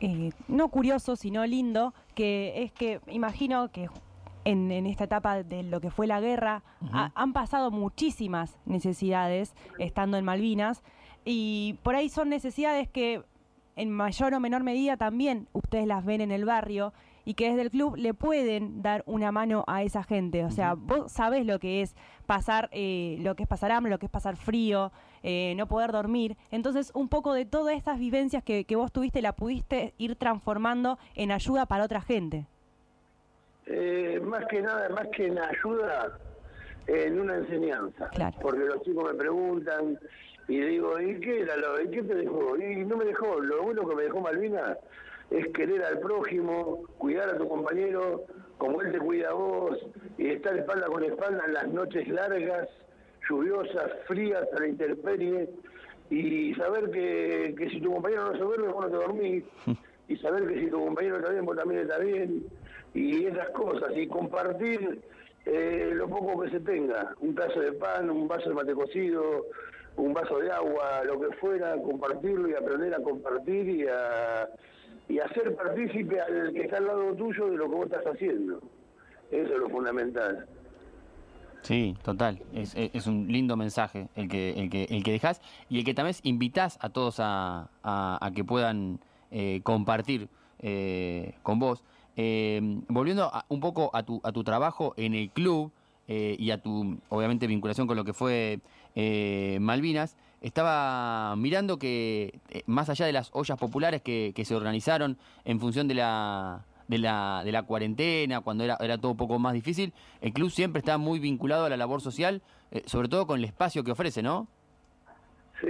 eh, 0.00 0.30
no 0.48 0.68
curioso, 0.68 1.16
sino 1.16 1.44
lindo, 1.46 1.94
que 2.14 2.62
es 2.62 2.72
que 2.72 3.00
imagino 3.08 3.70
que 3.70 3.88
en, 4.44 4.70
esta 4.86 5.04
etapa 5.04 5.42
de 5.42 5.62
lo 5.62 5.80
que 5.80 5.90
fue 5.90 6.06
la 6.06 6.20
guerra 6.20 6.62
han 7.14 7.32
pasado 7.32 7.70
muchísimas 7.70 8.58
necesidades 8.64 9.54
estando 9.78 10.16
en 10.16 10.24
Malvinas 10.24 10.82
y 11.24 11.78
por 11.82 11.94
ahí 11.94 12.08
son 12.08 12.30
necesidades 12.30 12.88
que 12.88 13.22
en 13.76 13.90
mayor 13.90 14.32
o 14.34 14.40
menor 14.40 14.62
medida 14.62 14.96
también 14.96 15.48
ustedes 15.52 15.86
las 15.86 16.04
ven 16.04 16.22
en 16.22 16.30
el 16.30 16.46
barrio 16.46 16.92
y 17.24 17.34
que 17.34 17.48
desde 17.48 17.62
el 17.62 17.70
club 17.70 17.96
le 17.96 18.14
pueden 18.14 18.82
dar 18.82 19.02
una 19.06 19.32
mano 19.32 19.64
a 19.66 19.82
esa 19.82 20.02
gente. 20.02 20.44
O 20.44 20.50
sea, 20.50 20.74
vos 20.74 21.10
sabés 21.12 21.46
lo 21.46 21.58
que 21.58 21.82
es 21.82 21.94
pasar, 22.26 22.68
eh, 22.72 23.16
lo 23.20 23.34
que 23.34 23.42
es 23.42 23.48
pasar 23.48 23.72
hambre, 23.72 23.90
lo 23.90 23.98
que 23.98 24.06
es 24.06 24.12
pasar 24.12 24.36
frío, 24.36 24.92
eh, 25.22 25.54
no 25.56 25.66
poder 25.66 25.92
dormir. 25.92 26.36
Entonces, 26.50 26.90
un 26.94 27.08
poco 27.08 27.34
de 27.34 27.44
todas 27.44 27.76
estas 27.76 27.98
vivencias 27.98 28.42
que, 28.42 28.64
que 28.64 28.76
vos 28.76 28.92
tuviste, 28.92 29.22
la 29.22 29.32
pudiste 29.32 29.94
ir 29.98 30.16
transformando 30.16 30.98
en 31.14 31.32
ayuda 31.32 31.66
para 31.66 31.84
otra 31.84 32.00
gente. 32.00 32.46
Eh, 33.66 34.20
más 34.24 34.44
que 34.46 34.62
nada, 34.62 34.88
más 34.88 35.06
que 35.08 35.26
en 35.26 35.38
ayuda, 35.38 36.18
en 36.86 37.20
una 37.20 37.36
enseñanza. 37.36 38.10
Porque 38.40 38.64
los 38.64 38.82
chicos 38.82 39.12
me 39.12 39.18
preguntan 39.18 39.98
y 40.48 40.60
digo, 40.60 41.00
¿y 41.00 41.20
qué 41.20 41.42
era 41.42 41.56
lo, 41.56 41.80
¿y 41.80 41.88
qué 41.88 42.02
te 42.02 42.14
dejó? 42.14 42.56
Y 42.56 42.84
no 42.84 42.96
me 42.96 43.04
dejó, 43.04 43.38
lo 43.38 43.62
único 43.62 43.88
que 43.88 43.94
me 43.94 44.02
dejó 44.02 44.20
Malvina 44.20 44.76
es 45.30 45.48
querer 45.48 45.84
al 45.84 46.00
prójimo, 46.00 46.84
cuidar 46.98 47.28
a 47.28 47.38
tu 47.38 47.48
compañero 47.48 48.24
como 48.58 48.82
él 48.82 48.92
te 48.92 48.98
cuida 48.98 49.30
a 49.30 49.32
vos 49.32 49.78
y 50.18 50.28
estar 50.28 50.56
espalda 50.56 50.86
con 50.86 51.02
espalda 51.02 51.44
en 51.46 51.54
las 51.54 51.68
noches 51.68 52.06
largas, 52.08 52.68
lluviosas, 53.28 53.90
frías, 54.06 54.46
a 54.54 54.60
la 54.60 54.68
intemperie 54.68 55.48
y 56.10 56.54
saber 56.54 56.90
que, 56.90 57.54
que 57.56 57.70
si 57.70 57.80
tu 57.80 57.92
compañero 57.92 58.32
no 58.32 58.32
se 58.32 58.44
duerme, 58.44 58.68
vos 58.68 58.84
no 58.84 58.90
te 58.90 58.96
dormís 58.96 59.44
y 60.08 60.16
saber 60.16 60.46
que 60.48 60.60
si 60.60 60.66
tu 60.66 60.84
compañero 60.84 61.16
está 61.16 61.30
bien, 61.30 61.46
vos 61.46 61.56
también 61.56 61.80
está 61.82 61.98
bien 61.98 62.44
y 62.92 63.26
esas 63.26 63.48
cosas 63.50 63.96
y 63.96 64.06
compartir 64.08 65.00
eh, 65.46 65.92
lo 65.94 66.08
poco 66.08 66.42
que 66.42 66.50
se 66.50 66.60
tenga, 66.60 67.14
un 67.20 67.34
pedazo 67.34 67.60
de 67.60 67.72
pan, 67.72 68.10
un 68.10 68.28
vaso 68.28 68.48
de 68.48 68.54
mate 68.54 68.74
cocido, 68.74 69.46
un 69.96 70.12
vaso 70.12 70.38
de 70.38 70.50
agua, 70.50 71.02
lo 71.04 71.20
que 71.20 71.34
fuera, 71.36 71.76
compartirlo 71.76 72.48
y 72.48 72.54
aprender 72.54 72.94
a 72.94 73.02
compartir 73.02 73.68
y 73.68 73.86
a 73.86 74.48
y 75.10 75.18
hacer 75.18 75.54
partícipe 75.56 76.20
al 76.20 76.52
que 76.52 76.62
está 76.62 76.76
al 76.76 76.86
lado 76.86 77.14
tuyo 77.14 77.50
de 77.50 77.56
lo 77.56 77.68
que 77.68 77.74
vos 77.74 77.86
estás 77.86 78.04
haciendo. 78.06 78.60
Eso 79.30 79.52
es 79.54 79.58
lo 79.58 79.68
fundamental. 79.68 80.46
Sí, 81.62 81.96
total. 82.02 82.40
Es, 82.54 82.74
es, 82.76 83.06
un 83.06 83.26
lindo 83.28 83.56
mensaje 83.56 84.08
el 84.14 84.28
que, 84.28 84.50
el 84.52 84.70
que, 84.70 84.84
el 84.84 85.02
que 85.02 85.12
dejás 85.12 85.42
y 85.68 85.78
el 85.78 85.84
que 85.84 85.94
también 85.94 86.16
invitás 86.22 86.78
a 86.80 86.90
todos 86.90 87.16
a, 87.18 87.68
a, 87.82 88.30
que 88.34 88.44
puedan 88.44 89.00
eh, 89.30 89.60
compartir 89.62 90.28
eh, 90.60 91.34
con 91.42 91.58
vos. 91.58 91.82
Eh, 92.16 92.60
volviendo 92.88 93.30
un 93.48 93.60
poco 93.60 93.90
a 93.92 94.04
tu, 94.04 94.20
a 94.22 94.32
tu 94.32 94.44
trabajo 94.44 94.94
en 94.96 95.14
el 95.14 95.30
club 95.30 95.72
y 96.08 96.50
a 96.50 96.60
tu, 96.60 96.98
obviamente, 97.08 97.46
vinculación 97.46 97.86
con 97.86 97.96
lo 97.96 98.04
que 98.04 98.12
fue 98.12 98.58
Malvinas, 99.60 100.16
estaba 100.40 101.34
mirando 101.36 101.78
que, 101.78 102.40
eh, 102.50 102.62
más 102.66 102.88
allá 102.88 103.06
de 103.06 103.12
las 103.12 103.30
ollas 103.32 103.58
populares 103.58 104.02
que, 104.02 104.32
se 104.44 104.54
organizaron 104.54 105.18
en 105.44 105.60
función 105.60 105.86
de 105.86 105.94
la, 105.94 106.64
de 106.88 106.98
la, 106.98 107.42
de 107.44 107.52
la 107.52 107.62
cuarentena, 107.64 108.40
cuando 108.40 108.64
era, 108.64 108.76
era 108.80 108.98
todo 108.98 109.12
un 109.12 109.18
poco 109.18 109.38
más 109.38 109.52
difícil, 109.52 109.92
el 110.20 110.32
club 110.32 110.50
siempre 110.50 110.80
está 110.80 110.98
muy 110.98 111.18
vinculado 111.18 111.66
a 111.66 111.68
la 111.68 111.76
labor 111.76 112.00
social, 112.00 112.42
eh, 112.70 112.82
sobre 112.86 113.08
todo 113.08 113.26
con 113.26 113.38
el 113.38 113.44
espacio 113.44 113.84
que 113.84 113.92
ofrece, 113.92 114.22
¿no? 114.22 114.48
Sí, 115.60 115.68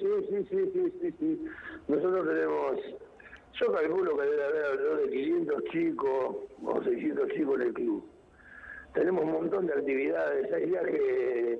sí, 0.00 0.08
sí, 0.28 0.46
sí, 0.50 0.70
sí, 0.72 0.92
sí, 1.00 1.14
sí. 1.18 1.44
Nosotros 1.88 2.26
tenemos, 2.28 2.76
yo 3.60 3.72
calculo 3.72 4.16
que 4.16 4.22
debe 4.22 4.44
haber 4.44 4.64
alrededor 4.66 5.02
de 5.02 5.10
500 5.10 5.64
chicos 5.72 6.36
o 6.64 6.82
600 6.84 7.28
chicos 7.30 7.60
en 7.60 7.66
el 7.66 7.74
club. 7.74 8.04
Tenemos 8.94 9.24
un 9.24 9.32
montón 9.32 9.66
de 9.66 9.72
actividades, 9.72 10.52
hay 10.52 10.66
viajes 10.66 11.58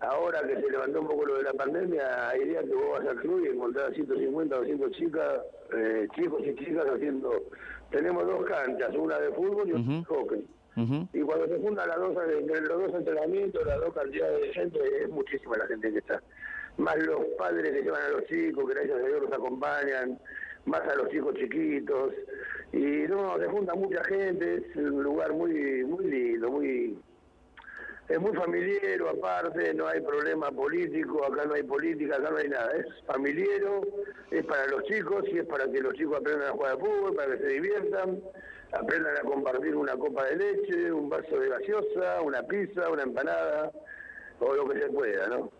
Ahora 0.00 0.42
que 0.46 0.56
se 0.60 0.70
levantó 0.70 1.00
un 1.00 1.08
poco 1.08 1.26
lo 1.26 1.36
de 1.36 1.44
la 1.44 1.52
pandemia, 1.52 2.28
hay 2.28 2.44
días 2.44 2.64
que 2.64 2.74
vos 2.74 2.98
vas 2.98 3.08
al 3.08 3.16
club 3.16 3.44
y 3.44 3.48
encontrás 3.48 3.94
150 3.94 4.54
o 4.54 4.58
200 4.58 4.90
chicas, 4.92 5.40
eh, 5.74 6.08
chicos 6.14 6.42
y 6.44 6.54
chicas 6.56 6.86
haciendo... 6.86 7.42
Tenemos 7.90 8.26
dos 8.26 8.44
canchas, 8.46 8.92
una 8.96 9.20
de 9.20 9.30
fútbol 9.32 9.68
y 9.68 9.72
otra 9.72 9.92
de 9.92 10.04
hockey. 10.04 10.46
Y 11.12 11.20
cuando 11.20 11.46
se 11.46 11.60
juntan 11.60 11.88
las 11.88 11.98
dos, 11.98 12.16
entre 12.28 12.60
los 12.62 12.82
dos 12.82 12.94
entrenamientos, 12.94 13.64
las 13.64 13.80
dos 13.80 13.94
cantidades 13.94 14.40
de 14.40 14.52
gente, 14.52 14.80
es 15.02 15.08
muchísima 15.08 15.56
la 15.56 15.66
gente 15.68 15.92
que 15.92 15.98
está. 15.98 16.20
Más 16.76 16.96
los 16.98 17.24
padres 17.38 17.72
que 17.72 17.82
llevan 17.82 18.02
a 18.02 18.08
los 18.08 18.24
chicos, 18.24 18.66
que 18.66 18.74
gracias 18.74 18.98
a 18.98 19.06
Dios 19.06 19.22
los 19.22 19.32
acompañan, 19.32 20.18
más 20.64 20.80
a 20.80 20.96
los 20.96 21.08
chicos 21.10 21.34
chiquitos. 21.36 22.14
Y 22.72 23.06
no, 23.08 23.38
se 23.38 23.46
junta 23.46 23.74
mucha 23.74 24.02
gente, 24.04 24.56
es 24.56 24.76
un 24.76 25.04
lugar 25.04 25.32
muy, 25.32 25.84
muy 25.84 26.04
lindo, 26.06 26.50
muy 26.50 26.98
es 28.08 28.20
muy 28.20 28.32
familiero 28.34 29.10
aparte, 29.10 29.72
no 29.74 29.86
hay 29.86 30.00
problema 30.00 30.50
político, 30.50 31.24
acá 31.24 31.46
no 31.46 31.54
hay 31.54 31.62
política, 31.62 32.16
acá 32.16 32.30
no 32.30 32.36
hay 32.36 32.48
nada, 32.48 32.70
es 32.76 32.86
familiero, 33.06 33.80
es 34.30 34.44
para 34.44 34.66
los 34.66 34.84
chicos 34.84 35.24
y 35.32 35.38
es 35.38 35.46
para 35.46 35.70
que 35.70 35.80
los 35.80 35.94
chicos 35.94 36.18
aprendan 36.18 36.48
a 36.48 36.52
jugar 36.52 36.72
al 36.72 36.78
fútbol, 36.78 37.14
para 37.14 37.32
que 37.32 37.38
se 37.38 37.48
diviertan, 37.48 38.20
aprendan 38.72 39.16
a 39.16 39.20
compartir 39.20 39.74
una 39.74 39.96
copa 39.96 40.24
de 40.24 40.36
leche, 40.36 40.92
un 40.92 41.08
vaso 41.08 41.38
de 41.38 41.48
gaseosa, 41.48 42.20
una 42.22 42.42
pizza, 42.42 42.90
una 42.90 43.02
empanada, 43.04 43.72
o 44.40 44.54
lo 44.54 44.68
que 44.68 44.80
se 44.80 44.88
pueda, 44.88 45.28
¿no? 45.28 45.50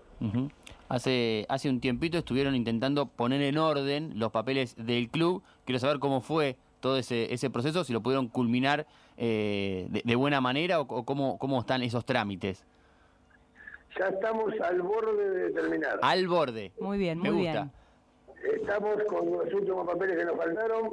Hace, 0.88 1.46
hace 1.48 1.68
un 1.68 1.80
tiempito 1.80 2.18
estuvieron 2.18 2.54
intentando 2.54 3.06
poner 3.06 3.42
en 3.42 3.58
orden 3.58 4.18
los 4.18 4.30
papeles 4.30 4.74
del 4.76 5.08
club. 5.10 5.42
Quiero 5.64 5.78
saber 5.78 5.98
cómo 5.98 6.20
fue 6.20 6.56
todo 6.84 6.98
ese, 6.98 7.32
ese 7.32 7.48
proceso, 7.48 7.82
si 7.82 7.94
lo 7.94 8.02
pudieron 8.02 8.28
culminar 8.28 8.84
eh, 9.16 9.88
de, 10.04 10.14
buena 10.16 10.42
manera 10.42 10.80
o, 10.80 10.86
cómo, 10.86 11.38
cómo 11.38 11.60
están 11.60 11.82
esos 11.82 12.04
trámites? 12.04 12.62
Ya 13.98 14.08
estamos 14.08 14.52
al 14.60 14.82
borde 14.82 15.30
de 15.30 15.50
terminar. 15.52 15.98
Al 16.02 16.28
borde. 16.28 16.72
Muy 16.78 16.98
bien, 16.98 17.20
muy 17.20 17.30
bien. 17.30 17.70
Estamos 18.52 19.02
con 19.04 19.32
los 19.32 19.54
últimos 19.54 19.86
papeles 19.86 20.18
que 20.18 20.26
nos 20.26 20.36
faltaron. 20.36 20.92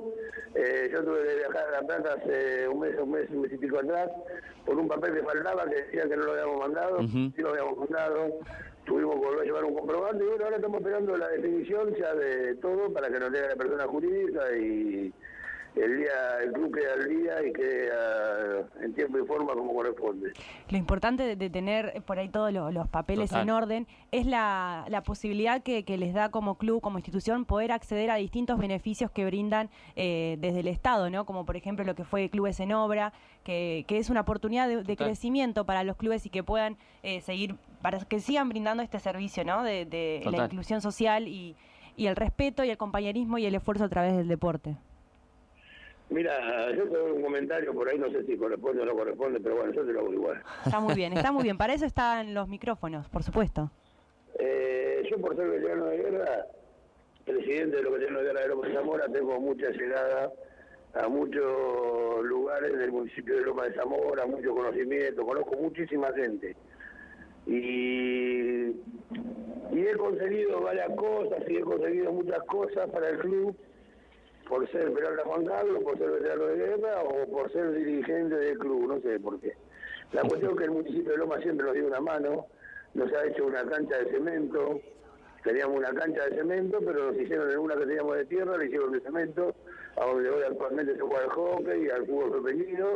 Eh, 0.56 0.90
yo 0.94 1.04
tuve 1.04 1.28
que 1.28 1.36
viajar 1.36 1.66
a 1.68 1.82
La 1.82 1.82
Plata 1.86 2.14
hace 2.14 2.70
un 2.70 2.80
mes, 2.80 2.98
un 2.98 3.12
mes, 3.12 3.30
un 3.30 3.42
mes 3.42 3.52
y 3.52 3.58
pico 3.58 3.80
atrás, 3.80 4.10
por 4.66 4.78
un 4.78 4.88
papel 4.88 5.16
que 5.16 5.24
faltaba, 5.24 5.66
que 5.66 5.76
decía 5.76 6.04
que 6.04 6.16
no 6.16 6.24
lo 6.24 6.32
habíamos 6.32 6.58
mandado. 6.58 7.00
Sí 7.06 7.34
lo 7.36 7.50
habíamos 7.50 7.78
mandado. 7.80 8.40
Tuvimos 8.86 9.16
que 9.16 9.26
volver 9.26 9.42
a 9.42 9.44
llevar 9.44 9.66
un 9.66 9.76
comprobante 9.76 10.24
y 10.24 10.28
bueno, 10.28 10.46
ahora 10.46 10.56
estamos 10.56 10.78
esperando 10.80 11.18
la 11.18 11.28
definición 11.28 11.94
ya 11.96 12.16
de 12.16 12.56
todo 12.56 12.94
para 12.94 13.10
que 13.10 13.20
nos 13.20 13.32
dé 13.34 13.46
la 13.46 13.56
persona 13.58 13.86
jurídica 13.88 14.58
y 14.58 15.14
el 15.76 15.98
día 15.98 16.12
el 16.44 16.52
club 16.52 16.74
quede 16.74 16.92
al 16.92 17.08
día 17.10 17.48
y 17.48 17.54
quede 17.54 17.90
ah, 17.94 18.62
en 18.84 18.94
tiempo 18.94 19.18
y 19.20 19.26
forma 19.26 19.54
como 19.54 19.74
corresponde. 19.74 20.34
Lo 20.70 20.78
importante 20.78 21.24
de, 21.24 21.36
de 21.36 21.50
tener 21.50 22.02
por 22.04 22.20
ahí 22.20 22.30
todos 22.30 22.52
lo- 22.52 22.72
los, 22.72 22.88
papeles 22.90 23.30
Total. 23.30 23.44
en 23.44 23.50
orden 23.52 23.88
es 24.12 24.26
la, 24.26 24.86
la 24.90 25.02
posibilidad 25.04 25.62
que, 25.64 25.84
que 25.86 25.98
les 25.98 26.14
da 26.14 26.30
como 26.30 26.56
club, 26.56 26.82
como 26.82 26.98
institución, 26.98 27.46
poder 27.46 27.72
acceder 27.72 28.12
a 28.12 28.16
distintos 28.16 28.58
beneficios 28.60 29.12
que 29.12 29.26
brindan 29.26 29.70
eh, 29.96 30.38
desde 30.40 30.60
el 30.60 30.68
Estado, 30.68 31.10
¿no? 31.10 31.26
Como 31.26 31.46
por 31.46 31.56
ejemplo 31.56 31.86
lo 31.86 31.96
que 31.96 32.04
fue 32.04 32.30
Clubes 32.30 32.60
en 32.60 32.74
Obra, 32.74 33.14
que, 33.44 33.86
que 33.88 33.98
es 33.98 34.10
una 34.10 34.22
oportunidad 34.22 34.68
de, 34.68 34.98
crecimiento 34.98 35.66
para 35.66 35.84
los 35.84 35.96
clubes 35.96 36.26
y 36.26 36.30
que 36.30 36.44
puedan 36.44 36.78
eh, 37.02 37.22
seguir, 37.22 37.56
para 37.82 37.98
que 38.00 38.20
sigan 38.20 38.50
brindando 38.50 38.84
este 38.84 39.00
servicio, 39.00 39.44
¿no? 39.46 39.64
De, 39.64 39.86
de 39.86 40.22
la 40.30 40.46
inclusión 40.46 40.82
social 40.82 41.28
y, 41.28 41.56
y 41.96 42.08
el 42.08 42.16
respeto 42.16 42.64
y 42.64 42.70
el 42.70 42.78
compañerismo 42.78 43.38
y 43.38 43.46
el 43.46 43.56
esfuerzo 43.56 43.86
a 43.86 43.90
través 43.90 44.16
del 44.16 44.28
deporte. 44.28 44.76
Mira, 46.12 46.72
yo 46.76 46.84
te 46.90 46.98
doy 46.98 47.12
un 47.14 47.22
comentario 47.22 47.74
por 47.74 47.88
ahí, 47.88 47.98
no 47.98 48.12
sé 48.12 48.26
si 48.26 48.36
corresponde 48.36 48.82
o 48.82 48.86
no 48.86 48.94
corresponde, 48.94 49.40
pero 49.40 49.56
bueno, 49.56 49.72
yo 49.72 49.86
te 49.86 49.94
lo 49.94 50.02
hago 50.02 50.14
igual. 50.14 50.44
Está 50.66 50.82
muy 50.82 50.94
bien, 50.94 51.14
está 51.14 51.32
muy 51.32 51.44
bien. 51.44 51.58
Para 51.58 51.74
eso 51.74 51.86
están 51.88 52.34
los 52.34 52.50
micrófonos, 52.50 53.08
por 53.08 53.24
supuesto. 53.24 53.72
Eh, 54.38 55.08
yo 55.10 55.18
por 55.20 55.38
ser 55.38 55.50
veterano 55.50 55.86
de 55.86 55.98
guerra, 55.98 56.46
presidente 57.26 57.78
de 57.78 57.84
los 57.84 57.94
veteranos 57.94 58.24
de 58.24 58.28
guerra 58.28 58.42
de 58.42 58.48
Loma 58.50 58.68
de 58.68 58.74
Zamora, 58.74 59.06
tengo 59.08 59.40
mucha 59.40 59.70
llegada 59.70 60.32
a 60.96 61.08
muchos 61.08 62.24
lugares 62.24 62.78
del 62.78 62.92
municipio 62.92 63.38
de 63.38 63.46
Loma 63.46 63.64
de 63.68 63.74
Zamora, 63.76 64.26
mucho 64.26 64.54
conocimiento, 64.54 65.26
conozco 65.26 65.56
muchísima 65.56 66.12
gente. 66.12 66.58
Y, 67.48 68.66
y 69.72 69.88
he 69.88 69.96
conseguido 69.98 70.60
varias 70.60 70.90
cosas, 70.90 71.40
y 71.48 71.56
he 71.56 71.62
conseguido 71.62 72.12
muchas 72.12 72.44
cosas 72.44 72.90
para 72.90 73.10
el 73.12 73.20
club, 73.20 73.56
por 74.52 74.70
ser 74.70 74.92
Peralta 74.92 75.24
Juan 75.24 75.46
Carlos, 75.46 75.82
por 75.82 75.98
ser 75.98 76.12
veterano 76.12 76.46
de 76.48 76.58
guerra 76.58 77.04
o 77.04 77.26
por 77.32 77.50
ser 77.54 77.72
dirigente 77.72 78.36
del 78.36 78.58
club, 78.58 78.86
no 78.86 79.00
sé 79.00 79.18
por 79.18 79.40
qué. 79.40 79.54
La 80.12 80.24
cuestión 80.24 80.52
es 80.52 80.58
que 80.58 80.64
el 80.66 80.72
municipio 80.72 81.12
de 81.14 81.18
Loma 81.20 81.40
siempre 81.40 81.66
nos 81.66 81.74
dio 81.74 81.88
una 81.88 82.02
mano, 82.02 82.48
nos 82.94 83.14
ha 83.14 83.26
hecho 83.28 83.46
una 83.46 83.64
cancha 83.64 83.98
de 84.00 84.12
cemento, 84.12 84.82
teníamos 85.46 85.78
una 85.78 85.94
cancha 85.94 86.26
de 86.26 86.36
cemento, 86.36 86.80
pero 86.86 87.14
nos 87.14 87.22
hicieron 87.22 87.50
en 87.50 87.60
una 87.60 87.78
que 87.78 87.86
teníamos 87.86 88.18
de 88.18 88.26
tierra, 88.26 88.58
le 88.58 88.66
hicieron 88.66 88.92
de 88.92 89.00
cemento, 89.00 89.56
a 89.96 90.06
donde 90.06 90.30
hoy 90.30 90.44
actualmente 90.44 90.96
se 90.96 91.00
juega 91.00 91.24
al 91.24 91.30
hockey 91.30 91.90
al 91.90 92.06
fútbol 92.06 92.44
femenino, 92.44 92.88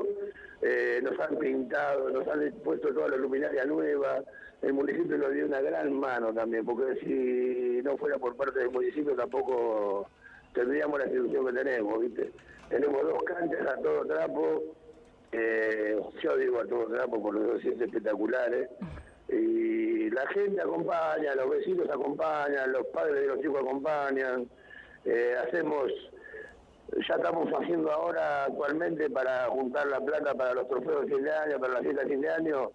Eh, 0.62 1.00
nos 1.03 1.17
han 1.19 1.38
pintado, 1.38 2.09
nos 2.09 2.27
han 2.27 2.51
puesto 2.63 2.88
toda 2.93 3.09
la 3.09 3.17
luminaria 3.17 3.65
nueva, 3.65 4.24
el 4.62 4.74
municipio 4.74 5.17
nos 5.17 5.31
dio 5.31 5.45
una 5.45 5.62
gran 5.62 5.93
mano 5.93 6.33
también, 6.33 6.65
porque 6.65 6.95
si 7.01 7.81
no 7.83 7.95
fuera 7.97 8.17
por 8.17 8.35
parte 8.35 8.59
del 8.59 8.71
municipio 8.71 9.15
tampoco 9.15 10.09
tendríamos 10.55 10.97
la 10.97 11.05
institución 11.05 11.45
que 11.45 11.53
tenemos, 11.53 12.00
¿viste? 12.00 12.31
Tenemos 12.69 13.03
dos 13.03 13.24
canchas 13.24 13.67
a 13.67 13.75
todo 13.81 14.05
trapo, 14.05 14.63
eh, 15.31 16.00
yo 16.24 16.38
digo 16.38 16.62
a 16.62 16.65
todo 16.65 16.88
trapo 16.88 17.21
por 17.21 17.35
los 17.35 17.47
dos 17.47 17.65
espectaculares, 17.65 18.69
y 19.29 20.09
la 20.09 20.25
gente 20.27 20.62
acompaña, 20.62 21.35
los 21.35 21.50
vecinos 21.50 21.89
acompañan, 21.89 22.71
los 22.71 22.88
padres 22.88 23.21
de 23.21 23.27
los 23.27 23.39
chicos 23.41 23.62
acompañan, 23.62 24.50
eh, 25.03 25.35
hacemos, 25.45 25.91
ya 27.07 27.15
estamos 27.15 27.51
haciendo 27.53 27.91
ahora 27.91 28.45
actualmente 28.45 29.09
para 29.09 29.47
juntar 29.47 29.88
la 29.88 30.00
plata 30.00 30.33
para 30.33 30.53
los 30.53 30.67
trofeos 30.67 31.05
de 31.05 31.15
fin 31.15 31.24
de 31.24 31.31
año, 31.31 31.59
para 31.59 31.74
la 31.74 31.81
fiesta 31.81 32.03
de 32.03 32.09
fin 32.09 32.21
de 32.21 32.29
año, 32.29 32.71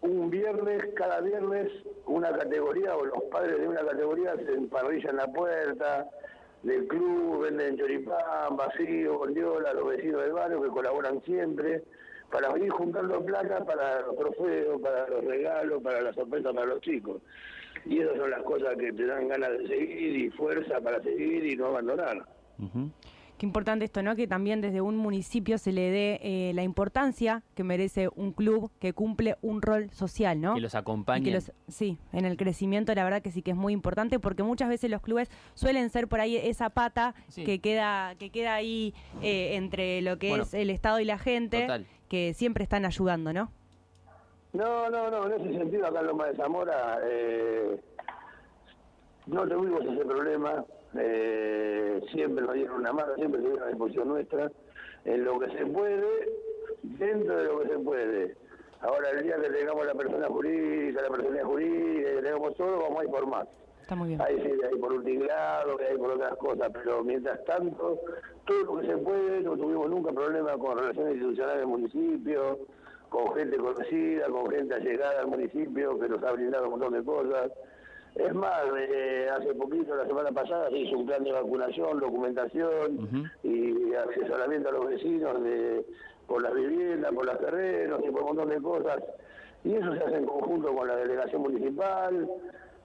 un 0.00 0.30
viernes, 0.30 0.82
cada 0.94 1.20
viernes, 1.20 1.70
una 2.06 2.30
categoría 2.30 2.96
o 2.96 3.04
los 3.04 3.22
padres 3.24 3.60
de 3.60 3.68
una 3.68 3.80
categoría 3.80 4.34
se 4.36 4.52
emparrillan 4.52 5.16
la 5.16 5.26
puerta 5.26 6.08
del 6.66 6.86
club, 6.88 7.42
venden 7.42 7.78
choripán, 7.78 8.56
vacío, 8.56 9.18
bondiola, 9.18 9.72
los 9.72 9.88
vecinos 9.88 10.22
del 10.22 10.32
barrio 10.32 10.62
que 10.62 10.68
colaboran 10.68 11.22
siempre, 11.22 11.84
para 12.30 12.58
ir 12.58 12.70
juntando 12.70 13.24
plata 13.24 13.64
para 13.64 14.00
los 14.00 14.16
trofeos, 14.16 14.80
para 14.82 15.08
los 15.08 15.24
regalos, 15.24 15.80
para 15.80 16.02
las 16.02 16.14
sorpresas 16.16 16.52
para 16.52 16.66
los 16.66 16.80
chicos. 16.80 17.22
Y 17.84 18.00
esas 18.00 18.16
son 18.16 18.30
las 18.30 18.42
cosas 18.42 18.76
que 18.76 18.92
te 18.92 19.06
dan 19.06 19.28
ganas 19.28 19.50
de 19.50 19.68
seguir 19.68 20.16
y 20.16 20.30
fuerza 20.30 20.80
para 20.80 21.00
seguir 21.02 21.46
y 21.46 21.56
no 21.56 21.66
abandonar. 21.66 22.26
Qué 23.38 23.44
importante 23.44 23.84
esto, 23.84 24.02
¿no? 24.02 24.16
Que 24.16 24.26
también 24.26 24.62
desde 24.62 24.80
un 24.80 24.96
municipio 24.96 25.58
se 25.58 25.70
le 25.70 25.90
dé 25.90 26.20
eh, 26.22 26.52
la 26.54 26.62
importancia 26.62 27.42
que 27.54 27.64
merece 27.64 28.08
un 28.16 28.32
club 28.32 28.70
que 28.78 28.94
cumple 28.94 29.36
un 29.42 29.60
rol 29.60 29.90
social, 29.90 30.40
¿no? 30.40 30.54
Que 30.54 30.60
los 30.62 30.74
los- 31.34 31.52
sí, 31.68 31.98
en 32.14 32.24
el 32.24 32.38
crecimiento 32.38 32.94
la 32.94 33.04
verdad 33.04 33.20
que 33.20 33.30
sí 33.30 33.42
que 33.42 33.50
es 33.50 33.56
muy 33.56 33.74
importante 33.74 34.18
porque 34.18 34.42
muchas 34.42 34.70
veces 34.70 34.90
los 34.90 35.02
clubes 35.02 35.30
suelen 35.54 35.90
ser 35.90 36.08
por 36.08 36.20
ahí 36.20 36.36
esa 36.36 36.70
pata 36.70 37.14
Sí. 37.28 37.44
que 37.44 37.58
queda 37.60 38.14
que 38.14 38.30
queda 38.30 38.54
ahí 38.54 38.94
eh, 39.20 39.56
entre 39.56 40.00
lo 40.00 40.18
que 40.18 40.30
Bueno, 40.30 40.44
es 40.44 40.54
el 40.54 40.70
Estado 40.70 40.98
y 41.00 41.04
la 41.04 41.18
gente, 41.18 41.60
total. 41.62 41.86
que 42.08 42.32
siempre 42.32 42.64
están 42.64 42.86
ayudando, 42.86 43.34
¿no? 43.34 43.52
No, 44.54 44.88
no, 44.88 45.10
no, 45.10 45.26
en 45.30 45.40
ese 45.42 45.58
sentido 45.58 45.86
acá 45.86 46.00
en 46.00 46.06
Loma 46.06 46.26
de 46.28 46.36
Zamora 46.36 46.98
eh, 47.04 47.78
no 49.26 49.46
tuvimos 49.46 49.82
ese 49.84 50.04
problema, 50.06 50.64
eh, 51.00 52.00
siempre 52.12 52.44
nos 52.44 52.54
dieron 52.54 52.80
una 52.80 52.92
mano, 52.92 53.14
siempre 53.16 53.40
tuvieron 53.40 53.62
a 53.62 53.68
disposición 53.68 54.08
nuestra, 54.08 54.50
en 55.04 55.24
lo 55.24 55.38
que 55.38 55.50
se 55.50 55.66
puede, 55.66 56.06
dentro 56.82 57.36
de 57.36 57.44
lo 57.44 57.60
que 57.60 57.68
se 57.68 57.78
puede. 57.78 58.36
Ahora 58.80 59.10
el 59.10 59.22
día 59.22 59.36
que 59.36 59.50
tengamos 59.50 59.86
la 59.86 59.94
persona 59.94 60.26
jurídica, 60.28 61.02
la 61.02 61.08
personalidad 61.08 61.44
jurídica, 61.44 62.10
que 62.10 62.22
tengamos 62.22 62.56
todo, 62.56 62.78
vamos 62.82 63.00
a 63.00 63.04
ir 63.04 63.10
por 63.10 63.26
más. 63.26 63.48
Está 63.80 63.94
muy 63.94 64.08
bien. 64.08 64.20
Hay, 64.20 64.36
sí, 64.40 64.50
hay 64.68 64.78
por 64.78 64.92
un 64.92 65.04
tinglado, 65.04 65.76
hay 65.78 65.96
por 65.96 66.10
otras 66.10 66.36
cosas, 66.36 66.70
pero 66.72 67.04
mientras 67.04 67.44
tanto, 67.44 68.00
todo 68.44 68.62
lo 68.64 68.80
que 68.80 68.86
se 68.88 68.96
puede, 68.96 69.40
no 69.42 69.56
tuvimos 69.56 69.88
nunca 69.88 70.12
problema 70.12 70.58
con 70.58 70.76
relaciones 70.76 71.14
institucionales 71.14 71.58
del 71.58 71.68
municipio, 71.68 72.58
con 73.08 73.34
gente 73.34 73.56
conocida, 73.56 74.26
con 74.26 74.50
gente 74.50 74.74
allegada 74.74 75.20
al 75.20 75.28
municipio 75.28 75.98
que 75.98 76.08
nos 76.08 76.22
ha 76.22 76.32
brindado 76.32 76.64
un 76.64 76.70
montón 76.70 76.92
de 76.94 77.04
cosas. 77.04 77.52
Es 78.16 78.34
más, 78.34 78.62
eh, 78.78 79.28
hace 79.30 79.54
poquito, 79.54 79.94
la 79.94 80.06
semana 80.06 80.30
pasada, 80.32 80.70
se 80.70 80.78
hizo 80.78 80.98
un 80.98 81.06
plan 81.06 81.22
de 81.22 81.32
vacunación, 81.32 82.00
documentación 82.00 83.30
y 83.42 83.94
asesoramiento 83.94 84.70
a 84.70 84.72
los 84.72 84.88
vecinos 84.88 85.42
de, 85.42 85.84
por 86.26 86.42
las 86.42 86.54
viviendas, 86.54 87.12
por 87.12 87.26
los 87.26 87.38
terrenos 87.38 88.00
y 88.06 88.10
por 88.10 88.22
un 88.22 88.28
montón 88.28 88.48
de 88.48 88.62
cosas. 88.62 89.02
Y 89.64 89.74
eso 89.74 89.94
se 89.94 90.00
hace 90.02 90.16
en 90.16 90.26
conjunto 90.26 90.74
con 90.74 90.88
la 90.88 90.96
delegación 90.96 91.42
municipal, 91.42 92.28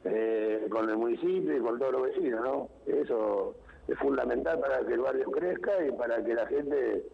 eh, 0.03 0.67
con 0.69 0.89
el 0.89 0.97
municipio 0.97 1.55
y 1.55 1.61
con 1.61 1.79
todos 1.79 1.93
los 1.93 2.03
vecinos, 2.03 2.41
¿no? 2.43 2.69
Eso 2.85 3.55
es 3.87 3.97
fundamental 3.99 4.59
para 4.59 4.85
que 4.85 4.93
el 4.93 4.99
barrio 4.99 5.31
crezca 5.31 5.85
y 5.85 5.91
para 5.91 6.23
que 6.23 6.33
la 6.33 6.45
gente 6.47 7.05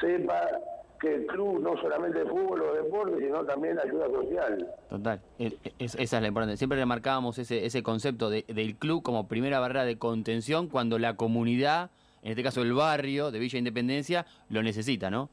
sepa 0.00 0.60
que 1.04 1.14
el 1.14 1.26
club 1.26 1.60
no 1.60 1.76
solamente 1.80 2.20
de 2.20 2.24
fútbol 2.26 2.62
o 2.62 2.74
deporte, 2.74 3.18
sino 3.24 3.44
también 3.44 3.78
ayuda 3.78 4.06
social. 4.08 4.66
Total, 4.88 5.20
Es- 5.38 5.54
es- 5.78 5.94
esa 5.96 6.16
es 6.16 6.22
la 6.22 6.28
importante. 6.28 6.56
Siempre 6.56 6.78
remarcábamos 6.78 7.38
ese, 7.38 7.66
ese 7.66 7.82
concepto 7.82 8.30
de- 8.30 8.44
del 8.48 8.76
club 8.76 9.02
como 9.02 9.28
primera 9.28 9.60
barrera 9.60 9.84
de 9.84 9.98
contención 9.98 10.68
cuando 10.68 10.98
la 10.98 11.14
comunidad, 11.16 11.90
en 12.22 12.30
este 12.30 12.42
caso 12.42 12.62
el 12.62 12.72
barrio 12.72 13.30
de 13.30 13.38
Villa 13.38 13.58
Independencia, 13.58 14.24
lo 14.48 14.62
necesita, 14.62 15.10
¿no? 15.10 15.28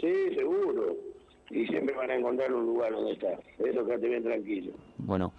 Sí, 0.00 0.12
seguro. 0.34 0.94
Y 1.50 1.66
siempre 1.68 1.94
van 1.94 2.10
a 2.10 2.16
encontrar 2.16 2.52
un 2.52 2.66
lugar 2.66 2.92
donde 2.92 3.12
estar. 3.12 3.38
Eso 3.58 3.86
quédate 3.86 4.08
bien 4.08 4.22
tranquilo. 4.24 4.72
Bueno, 4.98 5.32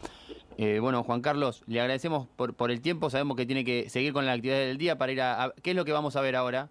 eh, 0.58 0.80
bueno 0.80 1.04
Juan 1.04 1.22
Carlos, 1.22 1.63
le 1.67 1.80
agradecemos 1.82 2.28
por, 2.36 2.54
por 2.56 2.72
el 2.72 2.82
tiempo. 2.82 3.10
Sabemos 3.10 3.38
que 3.38 3.46
tiene 3.46 3.63
que 3.65 3.89
seguir 3.89 4.13
con 4.13 4.26
la 4.26 4.32
actividad 4.34 4.58
del 4.58 4.78
día 4.78 4.98
para 4.98 5.12
ir 5.12 5.22
a, 5.22 5.43
a- 5.43 5.54
¿Qué 5.62 5.72
es 5.72 5.76
lo 5.76 5.86
que 5.86 5.91
vamos 5.91 6.15
a 6.15 6.22
ver 6.22 6.36
ahora? 6.36 6.70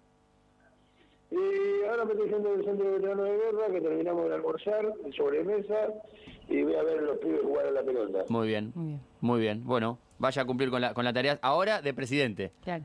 Y 1.29 1.35
estoy 2.03 2.29
yendo 2.29 2.51
del 2.51 2.65
centro 2.65 2.85
de 2.85 2.91
veterano 2.93 3.23
de 3.23 3.37
guerra, 3.37 3.67
que 3.71 3.81
terminamos 3.81 4.29
de 4.29 4.35
almorzar, 4.35 4.93
en 5.03 5.13
sobremesa, 5.13 5.93
y 6.49 6.63
voy 6.63 6.75
a 6.75 6.83
ver 6.83 6.99
a 6.99 7.01
los 7.01 7.17
pibes 7.17 7.41
jugar 7.41 7.67
a 7.67 7.71
la 7.71 7.83
pelota. 7.83 8.23
Muy 8.29 8.47
bien, 8.47 8.71
Muy 8.75 8.87
bien. 8.87 9.01
muy 9.21 9.39
bien. 9.39 9.63
Bueno, 9.65 9.99
vaya 10.19 10.41
a 10.41 10.45
cumplir 10.45 10.69
con 10.69 10.81
la, 10.81 10.93
con 10.93 11.03
la 11.05 11.13
tarea 11.13 11.39
ahora 11.41 11.81
de 11.81 11.93
presidente. 11.93 12.51
Claro. 12.63 12.83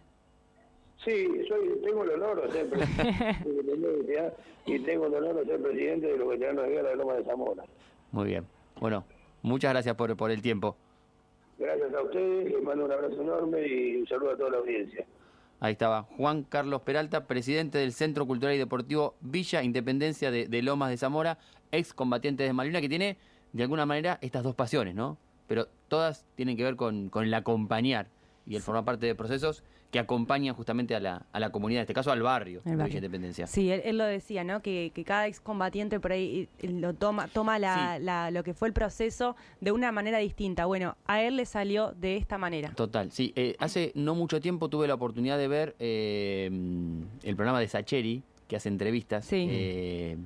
Sí, 1.05 1.27
soy, 1.48 1.81
tengo 1.85 2.05
el 2.05 2.11
honor 2.11 2.42
de 2.42 2.53
ser 2.53 2.68
presidente 2.68 3.12
de 3.44 3.51
Independencia 3.51 4.35
y 4.66 4.79
tengo 4.81 5.07
el 5.07 5.14
honor 5.14 5.35
de 5.37 5.46
ser 5.46 5.61
presidente 5.62 6.07
de 6.07 6.16
los 6.16 6.29
veteranos 6.29 6.64
de 6.64 6.70
guerra 6.70 6.90
de 6.90 6.96
Loma 6.96 7.14
de 7.14 7.25
Zamora. 7.25 7.64
Muy 8.12 8.27
bien. 8.29 8.46
Bueno, 8.81 9.05
muchas 9.42 9.72
gracias 9.72 9.96
por, 9.96 10.16
por 10.16 10.31
el 10.31 10.40
tiempo. 10.42 10.77
Gracias 11.59 11.92
a 11.94 12.03
ustedes, 12.03 12.53
les 12.53 12.62
mando 12.62 12.85
un 12.85 12.92
abrazo 12.92 13.20
enorme 13.20 13.66
y 13.66 13.96
un 13.96 14.07
saludo 14.07 14.31
a 14.33 14.37
toda 14.37 14.51
la 14.51 14.59
audiencia. 14.59 15.05
Ahí 15.62 15.75
estaba 15.75 16.03
Juan 16.16 16.42
Carlos 16.42 16.83
Peralta, 16.83 17.29
presidente 17.29 17.79
del 17.79 17.92
Centro 17.92 18.27
Cultural 18.27 18.53
y 18.53 18.59
Deportivo 18.59 19.14
Villa 19.20 19.62
Independencia 19.62 20.33
de, 20.33 20.48
de 20.48 20.61
Lomas 20.61 20.90
de 20.90 20.96
Zamora, 20.96 21.38
ex 21.70 21.94
combatiente 21.94 22.42
de 22.42 22.53
Malvinas, 22.53 22.83
que 22.83 22.88
tiene 22.88 23.16
de 23.53 23.62
alguna 23.62 23.87
manera 23.87 24.18
estas 24.22 24.42
dos 24.42 24.57
pasiones, 24.57 24.96
¿no? 24.96 25.18
Pero 25.46 25.68
todas 25.87 26.27
tienen 26.35 26.57
que 26.57 26.64
ver 26.64 26.75
con, 26.75 27.11
con 27.11 27.22
el 27.22 27.33
acompañar 27.33 28.09
y 28.44 28.57
el 28.57 28.62
formar 28.62 28.85
parte 28.85 29.07
de 29.07 29.14
procesos 29.14 29.62
que 29.93 29.99
acompañan 29.99 30.55
justamente 30.55 30.95
a 30.97 31.01
la, 31.01 31.27
a 31.33 31.39
la 31.39 31.51
comunidad, 31.51 31.81
en 31.81 31.83
este 31.83 31.93
caso 31.95 32.11
al 32.11 32.23
barrio 32.23 32.63
de. 32.65 32.75
Villa 32.75 32.97
Independencia. 32.97 33.47
Sí, 33.47 33.71
él, 33.71 33.83
él 33.85 33.99
lo 33.99 34.05
decía, 34.05 34.43
¿no? 34.43 34.63
Que, 34.63 34.91
que 34.95 35.05
cada 35.05 35.27
excombatiente 35.27 36.01
por 36.01 36.13
ahí 36.13 36.49
lo 36.63 36.95
toma, 36.95 37.29
toma 37.29 37.59
la, 37.59 37.97
Sí. 37.99 38.03
la- 38.05 38.31
lo 38.31 38.43
que 38.43 38.55
fue 38.55 38.69
el 38.69 38.75
proceso 38.75 39.37
de 39.61 39.71
una 39.71 39.93
manera 39.93 40.17
distinta. 40.19 40.65
Bueno, 40.65 40.97
a 41.07 41.21
él 41.23 41.37
le 41.37 41.45
salió 41.45 41.93
de 41.93 42.17
esta 42.17 42.39
manera. 42.39 42.71
Total, 42.75 43.13
sí. 43.13 43.35
Eh, 43.37 43.55
hace 43.59 43.93
no 43.95 44.15
mucho 44.15 44.41
tiempo 44.41 44.71
tuve 44.71 44.89
la 44.89 44.95
oportunidad 44.95 45.37
de 45.37 45.47
ver 45.49 45.77
eh, 45.79 46.47
el 47.23 47.37
programa 47.37 47.61
de 47.61 47.69
Sacheri, 47.69 48.23
que 48.49 48.57
hace 48.57 48.71
entrevistas. 48.71 49.27
Sí. 49.27 49.47
eh, 49.51 50.17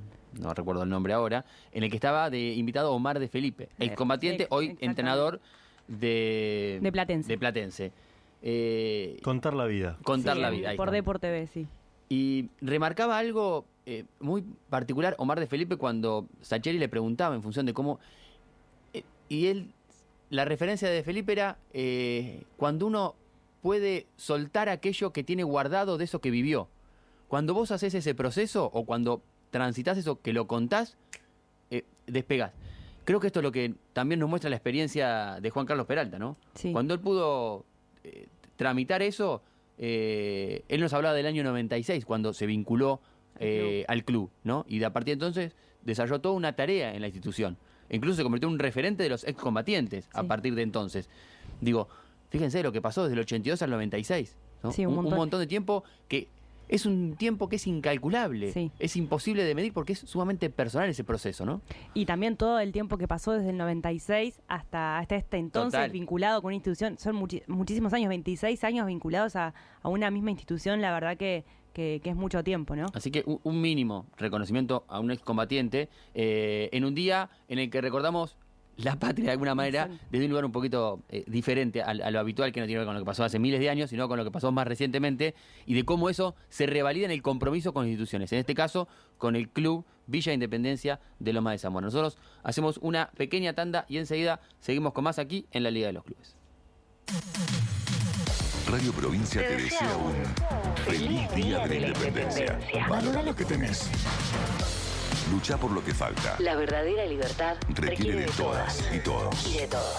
no 0.40 0.54
recuerdo 0.54 0.84
el 0.84 0.88
nombre 0.90 1.12
ahora, 1.12 1.44
en 1.72 1.82
el 1.82 1.90
que 1.90 1.96
estaba 1.96 2.30
de 2.30 2.52
invitado 2.52 2.92
Omar 2.92 3.18
de 3.18 3.26
Felipe, 3.26 3.68
excombatiente, 3.80 4.44
ex- 4.44 4.52
hoy 4.52 4.76
entrenador 4.80 5.40
de, 5.88 6.78
De 6.82 6.92
Platense. 6.92 7.28
de 7.28 7.38
Platense. 7.38 7.92
Eh, 8.42 9.18
Contar 9.22 9.54
la 9.54 9.66
vida. 9.66 9.98
contar 10.04 10.36
Sí, 10.36 10.42
la 10.42 10.50
vida. 10.50 10.74
Por 10.76 10.88
está. 10.88 10.92
D 10.96 11.02
por 11.02 11.18
TV, 11.18 11.46
sí. 11.46 11.66
Y 12.08 12.48
remarcaba 12.60 13.18
algo 13.18 13.64
eh, 13.86 14.04
muy 14.20 14.44
particular 14.70 15.14
Omar 15.18 15.40
de 15.40 15.46
Felipe 15.46 15.76
cuando 15.76 16.26
Sacheri 16.42 16.78
le 16.78 16.88
preguntaba 16.88 17.34
en 17.34 17.42
función 17.42 17.66
de 17.66 17.72
cómo... 17.74 17.98
eh, 18.92 19.02
y 19.28 19.46
él, 19.46 19.72
la 20.30 20.44
referencia 20.44 20.88
de 20.88 21.02
Felipe 21.02 21.32
era 21.32 21.58
eh, 21.72 22.44
cuando 22.56 22.86
uno 22.86 23.14
puede 23.62 24.06
soltar 24.16 24.68
aquello 24.68 25.12
que 25.12 25.24
tiene 25.24 25.42
guardado 25.42 25.98
de 25.98 26.04
eso 26.04 26.20
que 26.20 26.30
vivió. 26.30 26.68
Cuando 27.28 27.54
vos 27.54 27.72
haces 27.72 27.94
ese 27.94 28.14
proceso 28.14 28.70
o 28.72 28.84
cuando 28.84 29.22
transitas 29.50 29.98
eso, 29.98 30.20
que 30.20 30.32
lo 30.32 30.46
contás, 30.46 30.96
eh, 31.70 31.84
despegás. 32.06 32.52
Creo 33.04 33.18
que 33.18 33.28
esto 33.28 33.40
es 33.40 33.44
lo 33.44 33.50
que 33.52 33.74
también 33.92 34.20
nos 34.20 34.28
muestra 34.28 34.50
la 34.50 34.56
experiencia 34.56 35.38
de 35.40 35.50
Juan 35.50 35.66
Carlos 35.66 35.86
Peralta, 35.86 36.18
¿no? 36.20 36.36
Sí. 36.54 36.70
Cuando 36.72 36.94
él 36.94 37.00
pudo 37.00 37.64
eh, 38.06 38.28
tramitar 38.56 39.02
eso, 39.02 39.42
eh, 39.78 40.62
él 40.68 40.80
nos 40.80 40.92
hablaba 40.92 41.14
del 41.14 41.26
año 41.26 41.42
96, 41.42 42.04
cuando 42.04 42.32
se 42.32 42.46
vinculó 42.46 43.00
eh, 43.40 43.84
al 43.88 44.04
club, 44.04 44.30
¿no? 44.44 44.64
Y 44.68 44.78
de 44.78 44.86
a 44.86 44.92
partir 44.92 45.18
de 45.18 45.26
entonces 45.26 45.56
desarrolló 45.82 46.20
toda 46.20 46.34
una 46.36 46.54
tarea 46.54 46.94
en 46.94 47.00
la 47.00 47.08
institución. 47.08 47.56
Incluso 47.90 48.16
se 48.16 48.22
convirtió 48.22 48.48
en 48.48 48.54
un 48.54 48.58
referente 48.60 49.02
de 49.02 49.08
los 49.08 49.24
excombatientes 49.24 50.08
a 50.12 50.22
partir 50.22 50.54
de 50.54 50.62
entonces. 50.62 51.08
Digo, 51.60 51.88
fíjense 52.30 52.62
lo 52.62 52.72
que 52.72 52.80
pasó 52.80 53.02
desde 53.02 53.14
el 53.14 53.20
82 53.20 53.60
al 53.62 53.70
96. 53.70 54.36
¿no? 54.62 54.72
Sí, 54.72 54.86
un 54.86 54.94
montón. 54.94 55.40
de 55.40 55.46
tiempo 55.46 55.84
que 56.08 56.28
es 56.68 56.86
un 56.86 57.16
tiempo 57.16 57.48
que 57.48 57.56
es 57.56 57.66
incalculable. 57.66 58.52
Sí. 58.52 58.70
Es 58.78 58.96
imposible 58.96 59.44
de 59.44 59.54
medir 59.54 59.72
porque 59.72 59.92
es 59.92 60.00
sumamente 60.00 60.50
personal 60.50 60.88
ese 60.88 61.04
proceso, 61.04 61.44
¿no? 61.44 61.60
Y 61.94 62.06
también 62.06 62.36
todo 62.36 62.58
el 62.58 62.72
tiempo 62.72 62.98
que 62.98 63.08
pasó 63.08 63.32
desde 63.32 63.50
el 63.50 63.56
96 63.56 64.40
hasta, 64.48 64.98
hasta 64.98 65.16
este 65.16 65.36
entonces 65.38 65.78
Total. 65.78 65.90
vinculado 65.90 66.42
con 66.42 66.48
una 66.48 66.56
institución. 66.56 66.98
Son 66.98 67.16
muchísimos 67.16 67.92
años, 67.92 68.08
26 68.08 68.64
años 68.64 68.86
vinculados 68.86 69.36
a, 69.36 69.54
a 69.82 69.88
una 69.88 70.10
misma 70.10 70.30
institución. 70.30 70.80
La 70.80 70.92
verdad 70.92 71.16
que, 71.16 71.44
que, 71.72 72.00
que 72.02 72.10
es 72.10 72.16
mucho 72.16 72.42
tiempo, 72.42 72.74
¿no? 72.74 72.86
Así 72.94 73.10
que 73.10 73.22
un, 73.26 73.40
un 73.42 73.60
mínimo 73.60 74.06
reconocimiento 74.16 74.84
a 74.88 74.98
un 75.00 75.10
excombatiente 75.10 75.88
eh, 76.14 76.68
en 76.72 76.84
un 76.84 76.94
día 76.94 77.30
en 77.48 77.58
el 77.58 77.70
que 77.70 77.80
recordamos 77.80 78.36
la 78.76 78.98
patria 78.98 79.26
de 79.26 79.32
alguna 79.32 79.54
manera 79.54 79.88
desde 80.10 80.26
un 80.26 80.30
lugar 80.30 80.44
un 80.44 80.52
poquito 80.52 81.02
eh, 81.08 81.24
diferente 81.26 81.82
a, 81.82 81.94
lo 81.94 82.20
habitual, 82.20 82.52
que 82.52 82.60
no 82.60 82.66
tiene 82.66 82.74
que 82.74 82.78
ver 82.78 82.86
con 82.86 82.94
lo 82.94 83.00
que 83.00 83.06
pasó 83.06 83.24
hace 83.24 83.38
miles 83.38 83.60
de 83.60 83.70
años, 83.70 83.90
sino 83.90 84.08
con 84.08 84.18
lo 84.18 84.24
que 84.24 84.30
pasó 84.30 84.52
más 84.52 84.66
recientemente 84.66 85.34
y 85.64 85.74
de 85.74 85.84
cómo 85.84 86.10
eso 86.10 86.34
se 86.48 86.66
revalida 86.66 87.06
en 87.06 87.10
el 87.10 87.22
compromiso 87.22 87.72
con 87.72 87.84
las 87.84 87.90
instituciones. 87.90 88.32
En 88.32 88.40
este 88.40 88.54
caso, 88.54 88.88
con 89.18 89.36
el 89.36 89.48
club 89.48 89.84
Villa 90.06 90.32
Independencia 90.32 91.00
de 91.18 91.32
Loma 91.32 91.52
de 91.52 91.58
Zamora. 91.58 91.86
Nosotros 91.86 92.18
hacemos 92.42 92.78
una 92.82 93.10
pequeña 93.16 93.54
tanda 93.54 93.86
y 93.88 93.98
enseguida 93.98 94.40
seguimos 94.60 94.92
con 94.92 95.04
más 95.04 95.18
aquí 95.18 95.46
en 95.50 95.62
la 95.62 95.70
Liga 95.70 95.88
de 95.88 95.92
los 95.94 96.04
Clubes. 96.04 96.36
Radio 98.68 98.92
Provincia 98.92 99.46
te 99.46 99.56
desea 99.56 99.96
un 99.96 100.84
feliz 100.84 101.30
día 101.34 101.66
de 101.66 101.80
la 101.80 101.86
independencia. 101.88 102.58
Valora 102.88 103.22
lo 103.22 103.34
que 103.34 103.44
tenés. 103.44 103.88
Lucha 105.30 105.56
por 105.58 105.70
lo 105.72 105.82
que 105.84 105.92
falta. 105.92 106.36
La 106.38 106.54
verdadera 106.54 107.04
libertad 107.04 107.56
Requiere 107.74 108.20
de 108.20 108.26
todas 108.26 108.82
y 108.94 108.98
todos. 109.00 109.46
y 109.48 109.58
de 109.58 109.66
todos. 109.66 109.96